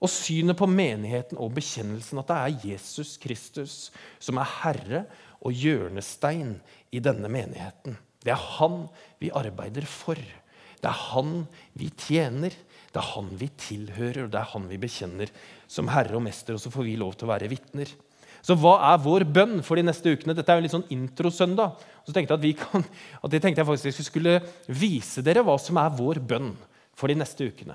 Og 0.02 0.11
synet 0.12 0.59
på 0.59 0.68
menigheten 0.68 1.38
og 1.40 1.55
bekjennelsen 1.57 2.20
at 2.20 2.29
det 2.29 2.40
er 2.40 2.72
Jesus 2.72 3.14
Kristus 3.22 3.76
som 4.20 4.40
er 4.42 4.50
herre 4.59 5.05
og 5.40 5.55
hjørnestein 5.57 6.57
i 6.92 7.00
denne 7.00 7.31
menigheten. 7.33 7.96
Det 8.20 8.35
er 8.35 8.50
han 8.59 8.88
vi 9.22 9.31
arbeider 9.31 9.87
for. 9.88 10.18
Det 10.18 10.90
er 10.90 11.05
han 11.14 11.46
vi 11.79 11.88
tjener. 11.94 12.52
Det 12.90 12.98
er 12.98 13.12
han 13.14 13.31
vi 13.38 13.48
tilhører, 13.61 14.26
og 14.26 14.35
det 14.35 14.40
er 14.40 14.52
han 14.52 14.66
vi 14.68 14.81
bekjenner 14.81 15.33
som 15.70 15.88
herre 15.92 16.18
og 16.18 16.24
mester. 16.26 16.57
Og 16.57 16.62
så 16.62 16.72
får 16.74 16.88
vi 16.88 16.98
lov 17.00 17.14
til 17.14 17.29
å 17.29 17.33
være 17.33 17.50
vitner. 17.52 17.94
Så 18.46 18.54
hva 18.54 18.76
er 18.92 19.02
vår 19.02 19.24
bønn 19.26 19.59
for 19.66 19.78
de 19.78 19.82
neste 19.88 20.12
ukene? 20.14 20.37
Dette 20.37 20.52
er 20.52 20.61
jo 20.61 20.66
litt 20.68 20.74
sånn 20.76 20.87
introsøndag. 20.94 21.82
Så 22.06 22.14
tenkte 22.14 22.37
jeg 22.38 22.54
at, 22.54 22.62
kan, 22.62 22.87
at 23.26 23.35
jeg 23.35 23.42
tenkte 23.42 23.64
jeg 23.64 23.70
faktisk 23.72 24.06
skulle 24.06 24.38
vise 24.70 25.24
dere 25.26 25.42
hva 25.42 25.59
som 25.59 25.82
er 25.82 25.90
vår 25.98 26.22
bønn 26.22 26.52
for 26.96 27.11
de 27.11 27.18
neste 27.18 27.50
ukene 27.50 27.74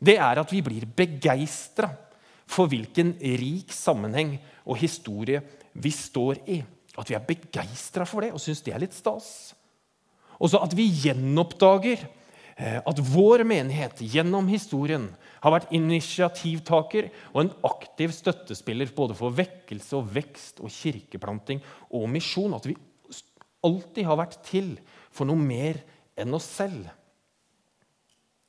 det 0.00 0.16
er 0.16 0.40
at 0.40 0.52
vi 0.52 0.62
blir 0.64 0.88
begeistra 0.96 1.90
for 2.50 2.70
hvilken 2.70 3.14
rik 3.20 3.72
sammenheng 3.74 4.34
og 4.64 4.80
historie 4.80 5.42
vi 5.72 5.92
står 5.94 6.40
i. 6.50 6.58
At 6.98 7.10
vi 7.10 7.16
er 7.16 7.26
begeistra 7.26 8.06
for 8.08 8.24
det 8.24 8.32
og 8.34 8.42
syns 8.42 8.64
det 8.64 8.74
er 8.74 8.82
litt 8.82 8.96
stas. 8.96 9.52
Og 10.40 10.50
så 10.50 10.62
at 10.64 10.72
vi 10.74 10.88
gjenoppdager 11.04 12.06
at 12.60 12.98
vår 13.08 13.44
menighet 13.48 14.02
gjennom 14.04 14.48
historien 14.50 15.06
har 15.40 15.54
vært 15.54 15.70
initiativtaker 15.72 17.08
og 17.32 17.38
en 17.42 17.52
aktiv 17.64 18.12
støttespiller 18.12 18.90
både 18.96 19.16
for 19.16 19.32
vekkelse 19.32 19.96
og 19.96 20.10
vekst 20.12 20.60
og 20.60 20.72
kirkeplanting 20.74 21.62
og 21.96 22.04
misjon. 22.12 22.52
At 22.58 22.68
vi 22.68 22.76
alltid 23.64 24.04
har 24.08 24.20
vært 24.20 24.40
til 24.44 24.74
for 25.08 25.28
noe 25.28 25.40
mer 25.40 25.80
enn 26.20 26.36
oss 26.36 26.48
selv. 26.60 26.84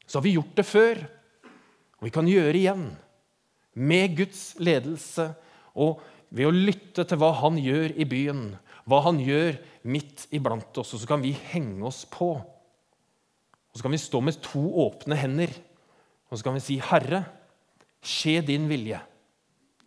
Så 0.04 0.20
har 0.20 0.28
vi 0.28 0.36
gjort 0.36 0.58
det 0.60 0.68
før. 0.68 1.04
Og 2.02 2.08
vi 2.10 2.14
kan 2.14 2.28
gjøre 2.28 2.58
igjen 2.58 2.88
med 3.80 4.18
Guds 4.18 4.56
ledelse 4.60 5.30
og 5.80 6.02
ved 6.32 6.48
å 6.48 6.56
lytte 6.56 7.06
til 7.08 7.20
hva 7.22 7.30
han 7.40 7.60
gjør 7.60 7.94
i 7.96 8.08
byen, 8.08 8.42
hva 8.90 9.04
han 9.06 9.20
gjør 9.24 9.60
midt 9.88 10.26
iblant 10.36 10.80
oss. 10.82 10.96
Og 10.96 11.04
så 11.04 11.08
kan 11.08 11.24
vi 11.24 11.32
henge 11.54 11.86
oss 11.88 12.04
på. 12.12 12.34
Og 13.72 13.80
så 13.80 13.86
kan 13.86 13.94
vi 13.94 14.02
stå 14.02 14.22
med 14.22 14.42
to 14.44 14.62
åpne 14.86 15.16
hender 15.16 15.54
og 16.32 16.40
så 16.40 16.48
kan 16.48 16.56
vi 16.56 16.64
si, 16.64 16.80
'Herre, 16.80 17.26
skje 18.02 18.40
din 18.48 18.70
vilje 18.72 19.02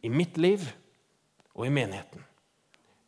i 0.05 0.09
mitt 0.13 0.37
liv 0.37 0.61
og 1.55 1.67
i 1.67 1.73
menigheten.' 1.73 2.25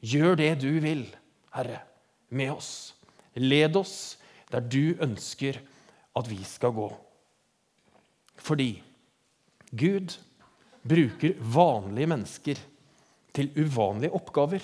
Gjør 0.01 0.37
det 0.37 0.53
du 0.61 0.81
vil, 0.81 1.05
Herre, 1.53 1.83
med 2.31 2.53
oss. 2.53 2.95
Led 3.37 3.77
oss 3.77 4.17
der 4.51 4.61
du 4.61 4.97
ønsker 5.01 5.61
at 6.17 6.31
vi 6.31 6.43
skal 6.45 6.73
gå. 6.73 6.89
Fordi 8.37 8.83
Gud 9.73 10.17
bruker 10.87 11.35
vanlige 11.41 12.07
mennesker 12.07 12.57
til 13.35 13.51
uvanlige 13.57 14.15
oppgaver. 14.15 14.63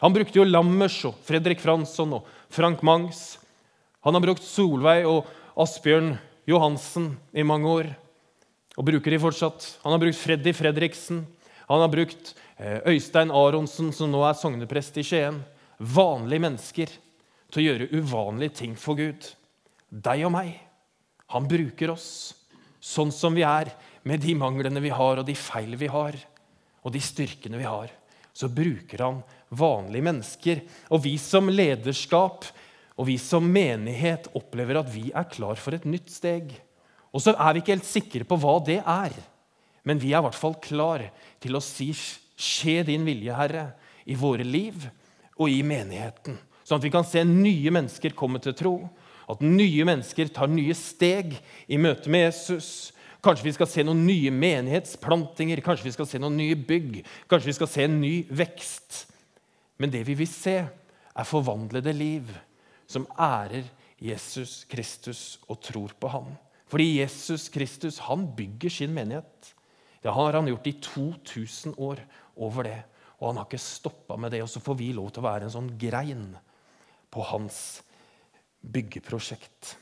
Han 0.00 0.12
brukte 0.12 0.38
jo 0.38 0.44
Lammers 0.44 1.04
og 1.04 1.14
Fredrik 1.22 1.60
Fransson 1.60 2.12
og 2.18 2.26
Frank 2.50 2.82
Mangs. 2.82 3.38
Han 4.06 4.14
har 4.14 4.22
brukt 4.22 4.44
Solveig 4.46 5.02
og 5.10 5.26
Asbjørn 5.58 6.12
Johansen 6.46 7.16
i 7.34 7.42
mange 7.42 7.66
år 7.66 7.88
og 8.76 8.84
bruker 8.86 9.10
de 9.10 9.18
fortsatt. 9.18 9.64
Han 9.82 9.96
har 9.96 10.02
brukt 10.02 10.20
Freddy 10.20 10.52
Fredriksen. 10.54 11.24
Han 11.66 11.82
har 11.82 11.90
brukt 11.90 12.30
eh, 12.60 12.84
Øystein 12.92 13.32
Aronsen, 13.34 13.88
som 13.90 14.12
nå 14.12 14.20
er 14.28 14.36
sogneprest 14.38 15.00
i 15.00 15.04
Skien. 15.08 15.40
Vanlige 15.80 16.44
mennesker 16.44 16.92
til 17.50 17.62
å 17.62 17.64
gjøre 17.64 17.88
uvanlige 17.98 18.60
ting 18.60 18.76
for 18.78 18.94
Gud. 19.00 19.26
Deg 19.90 20.22
og 20.28 20.36
meg. 20.36 20.52
Han 21.34 21.48
bruker 21.50 21.96
oss 21.96 22.08
sånn 22.78 23.10
som 23.10 23.34
vi 23.34 23.42
er, 23.42 23.72
med 24.06 24.22
de 24.22 24.36
manglene 24.38 24.84
vi 24.84 24.92
har, 24.94 25.18
og 25.18 25.26
de 25.26 25.34
feil 25.34 25.74
vi 25.80 25.88
har, 25.90 26.14
og 26.86 26.94
de 26.94 27.02
styrkene 27.02 27.58
vi 27.58 27.66
har, 27.66 27.90
så 28.30 28.46
bruker 28.46 29.02
han 29.02 29.18
vanlige 29.50 30.06
mennesker. 30.06 30.62
Og 30.94 31.02
vi 31.08 31.16
som 31.18 31.50
lederskap 31.50 32.46
og 32.96 33.08
vi 33.10 33.16
som 33.20 33.44
menighet 33.44 34.30
opplever 34.36 34.80
at 34.80 34.88
vi 34.92 35.10
er 35.12 35.28
klar 35.28 35.58
for 35.60 35.76
et 35.76 35.84
nytt 35.88 36.08
steg. 36.12 36.54
Og 37.12 37.22
så 37.22 37.34
er 37.36 37.52
vi 37.52 37.62
ikke 37.62 37.74
helt 37.74 37.88
sikre 37.88 38.26
på 38.28 38.38
hva 38.40 38.56
det 38.64 38.80
er, 38.80 39.14
men 39.86 40.00
vi 40.02 40.14
er 40.14 40.22
i 40.22 40.26
hvert 40.26 40.38
fall 40.38 40.56
klar 40.62 41.04
til 41.40 41.56
å 41.56 41.64
si 41.64 41.92
'Skje 42.36 42.82
din 42.84 43.04
vilje, 43.06 43.32
Herre', 43.32 43.72
i 44.04 44.14
våre 44.14 44.44
liv 44.44 44.90
og 45.38 45.48
i 45.48 45.62
menigheten. 45.62 46.36
Sånn 46.64 46.76
at 46.76 46.84
vi 46.84 46.90
kan 46.92 47.04
se 47.04 47.24
nye 47.24 47.70
mennesker 47.70 48.12
komme 48.12 48.38
til 48.42 48.52
tro, 48.52 48.90
at 49.28 49.40
nye 49.40 49.84
mennesker 49.84 50.28
tar 50.28 50.46
nye 50.46 50.74
steg 50.74 51.38
i 51.68 51.78
møte 51.78 52.10
med 52.10 52.28
Jesus, 52.28 52.92
Kanskje 53.26 53.48
vi 53.48 53.54
skal 53.56 53.66
se 53.66 53.82
noen 53.82 54.04
nye 54.06 54.30
menighetsplantinger, 54.30 55.58
kanskje 55.64 55.88
vi 55.88 55.94
skal 55.96 56.06
se 56.06 56.18
noen 56.22 56.36
nye 56.38 56.54
bygg, 56.54 57.00
kanskje 57.26 57.50
vi 57.50 57.54
skal 57.56 57.70
se 57.72 57.86
en 57.86 57.96
ny 57.98 58.12
vekst. 58.30 59.06
Men 59.82 59.90
det 59.90 60.04
vi 60.06 60.14
vil 60.14 60.30
se, 60.30 60.60
er 61.16 61.26
forvandlede 61.26 61.94
liv 61.96 62.30
som 62.86 63.06
ærer 63.18 63.66
Jesus 64.02 64.64
Kristus 64.70 65.38
og 65.48 65.60
tror 65.64 65.94
på 65.98 66.10
ham. 66.12 66.34
Fordi 66.70 66.98
Jesus 66.98 67.48
Kristus 67.52 68.00
han 68.06 68.26
bygger 68.36 68.72
sin 68.72 68.94
menighet. 68.94 69.54
Det 70.02 70.12
har 70.12 70.36
han 70.38 70.50
gjort 70.50 70.66
i 70.66 70.76
2000 70.82 71.78
år 71.78 72.02
over 72.36 72.68
det. 72.68 72.78
Og 73.18 73.30
han 73.30 73.40
har 73.40 73.48
ikke 73.48 73.62
stoppa 73.62 74.18
med 74.20 74.34
det. 74.34 74.42
Og 74.44 74.50
så 74.50 74.60
får 74.60 74.78
vi 74.78 74.92
lov 74.94 75.10
til 75.10 75.24
å 75.24 75.28
være 75.28 75.48
en 75.48 75.54
sånn 75.54 75.72
grein 75.80 76.28
på 77.10 77.24
hans 77.30 77.80
byggeprosjekt. 78.60 79.76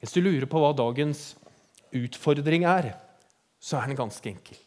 Hvis 0.00 0.14
du 0.16 0.22
lurer 0.22 0.48
på 0.48 0.60
hva 0.60 0.72
dagens 0.76 1.34
utfordring 1.96 2.64
er, 2.68 2.94
så 3.60 3.80
er 3.80 3.90
den 3.90 3.98
ganske 3.98 4.30
enkel. 4.30 4.60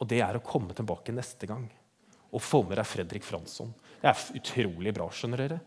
Og 0.00 0.08
det 0.10 0.20
er 0.24 0.36
å 0.36 0.44
komme 0.44 0.74
tilbake 0.76 1.14
neste 1.14 1.48
gang 1.48 1.68
og 2.34 2.42
få 2.42 2.62
med 2.66 2.78
deg 2.80 2.88
Fredrik 2.88 3.26
Fransson. 3.26 3.70
Det 4.00 4.10
er 4.10 4.38
utrolig 4.40 4.92
bra. 4.96 5.08
skjønner 5.10 5.44
dere. 5.44 5.60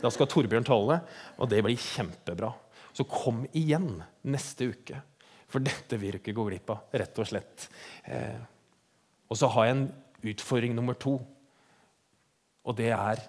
Da 0.00 0.10
skal 0.12 0.28
Torbjørn 0.28 0.66
tale, 0.66 1.00
og 1.38 1.50
det 1.50 1.62
blir 1.64 1.80
kjempebra. 1.80 2.50
Så 2.94 3.06
kom 3.08 3.44
igjen 3.56 3.98
neste 4.30 4.70
uke, 4.72 5.00
for 5.50 5.64
dette 5.64 5.98
vil 6.00 6.16
du 6.16 6.20
ikke 6.22 6.34
gå 6.36 6.46
glipp 6.48 6.72
av. 6.74 6.88
rett 6.92 7.20
Og 7.20 7.28
slett. 7.28 7.68
Eh, 8.04 8.40
og 9.28 9.38
så 9.38 9.50
har 9.54 9.68
jeg 9.68 9.76
en 9.76 9.86
utfordring 10.34 10.74
nummer 10.76 10.98
to. 10.98 11.18
Og 12.64 12.76
det 12.78 12.90
er 12.94 13.22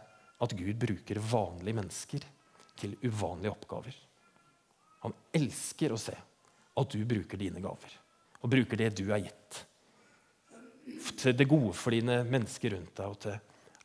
at 0.45 0.55
Gud 0.57 0.79
bruker 0.79 1.19
vanlige 1.19 1.79
mennesker 1.79 2.25
til 2.79 2.95
uvanlige 3.03 3.53
oppgaver. 3.53 3.95
Han 5.05 5.13
elsker 5.35 5.93
å 5.93 5.99
se 6.01 6.15
at 6.75 6.91
du 6.91 7.05
bruker 7.07 7.39
dine 7.39 7.61
gaver 7.63 8.01
og 8.45 8.51
bruker 8.51 8.77
det 8.77 8.91
du 8.99 9.07
er 9.09 9.23
gitt. 9.25 9.63
Til 10.85 11.33
det 11.33 11.47
gode 11.49 11.73
for 11.73 11.95
dine 11.95 12.19
mennesker 12.27 12.75
rundt 12.75 12.93
deg 12.97 13.09
og 13.09 13.19
til 13.25 13.39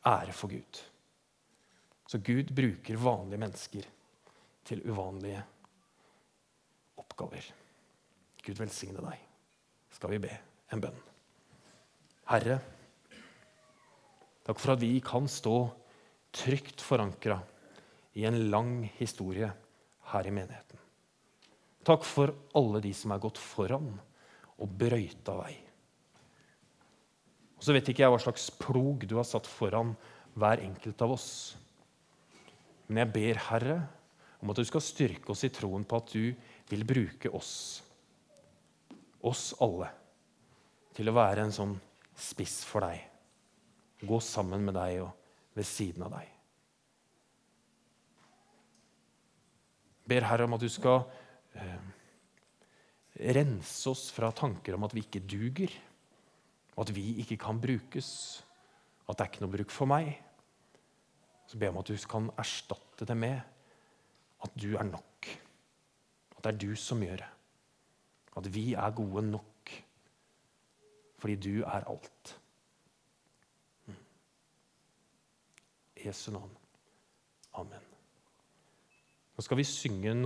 ære 0.05 0.35
for 0.37 0.51
Gud. 0.51 0.81
Så 2.07 2.19
Gud 2.21 2.51
bruker 2.53 2.99
vanlige 3.01 3.41
mennesker 3.41 3.87
til 4.67 4.83
uvanlige 4.85 5.41
oppgaver. 7.01 7.47
Gud 8.45 8.59
velsigne 8.59 9.01
deg. 9.01 9.17
Skal 9.91 10.13
vi 10.13 10.21
be 10.23 10.33
en 10.71 10.83
bønn. 10.83 10.99
Herre, 12.31 12.59
takk 14.45 14.61
for 14.61 14.75
at 14.75 14.83
vi 14.83 14.93
kan 15.03 15.27
stå 15.29 15.55
trygt 16.31 16.83
forankra 16.85 17.41
i 18.15 18.27
en 18.27 18.37
lang 18.51 18.85
historie 18.99 19.49
her 20.11 20.27
i 20.27 20.35
menigheten. 20.35 20.77
Takk 21.87 22.05
for 22.05 22.31
alle 22.57 22.81
de 22.83 22.93
som 22.95 23.11
er 23.11 23.23
gått 23.23 23.41
foran 23.41 23.89
og 24.61 24.77
brøyta 24.77 25.35
vei. 25.39 25.55
Og 27.61 27.67
Så 27.67 27.75
vet 27.75 27.91
ikke 27.91 28.03
jeg 28.03 28.13
hva 28.13 28.19
slags 28.21 28.49
plog 28.57 29.05
du 29.05 29.19
har 29.19 29.27
satt 29.27 29.45
foran 29.45 29.93
hver 30.33 30.63
enkelt 30.65 31.03
av 31.05 31.13
oss. 31.13 31.29
Men 32.89 33.03
jeg 33.03 33.13
ber, 33.13 33.41
Herre, 33.51 33.77
om 34.41 34.49
at 34.49 34.57
du 34.57 34.65
skal 34.65 34.81
styrke 34.81 35.29
oss 35.31 35.45
i 35.45 35.53
troen 35.53 35.85
på 35.85 36.01
at 36.01 36.11
du 36.11 36.33
vil 36.71 36.83
bruke 36.87 37.29
oss, 37.37 37.53
oss 39.21 39.51
alle, 39.61 39.91
til 40.97 41.11
å 41.11 41.15
være 41.15 41.45
en 41.45 41.55
sånn 41.55 41.77
spiss 42.17 42.63
for 42.65 42.83
deg. 42.87 43.05
Gå 44.01 44.19
sammen 44.25 44.65
med 44.65 44.75
deg 44.79 45.03
og 45.05 45.13
ved 45.53 45.67
siden 45.67 46.07
av 46.07 46.17
deg. 46.17 46.31
ber 50.11 50.27
Herre 50.27 50.47
om 50.47 50.57
at 50.57 50.63
du 50.63 50.69
skal 50.71 51.05
eh, 51.55 51.79
rense 53.37 53.91
oss 53.91 54.09
fra 54.13 54.31
tanker 54.35 54.75
om 54.75 54.87
at 54.87 54.95
vi 54.95 55.05
ikke 55.05 55.23
duger, 55.23 55.73
at 56.81 56.91
vi 56.95 57.19
ikke 57.21 57.37
kan 57.37 57.61
brukes, 57.61 58.09
at 59.09 59.17
det 59.17 59.25
er 59.25 59.31
ikke 59.31 59.43
noe 59.45 59.53
bruk 59.55 59.73
for 59.73 59.89
meg. 59.89 60.13
Så 61.47 61.59
jeg 61.59 61.69
om 61.73 61.81
at 61.81 61.89
du 61.89 61.97
kan 62.09 62.29
erstatte 62.39 63.05
det 63.05 63.17
med 63.17 63.41
at 64.41 64.53
du 64.55 64.75
er 64.75 64.87
nok. 64.87 65.27
At 66.37 66.43
det 66.43 66.53
er 66.53 66.61
du 66.63 66.75
som 66.79 67.01
gjør 67.03 67.21
det. 67.21 67.31
At 68.37 68.53
vi 68.53 68.73
er 68.73 68.95
gode 68.95 69.25
nok 69.29 69.47
fordi 71.21 71.35
du 71.37 71.61
er 71.61 71.83
alt. 71.85 72.39
I 76.01 76.07
Jesu 76.07 76.31
navn. 76.33 76.49
Amen. 77.53 77.83
Nå 79.37 79.43
skal 79.45 79.59
vi 79.59 79.65
synge 79.67 80.15
noen 80.15 80.23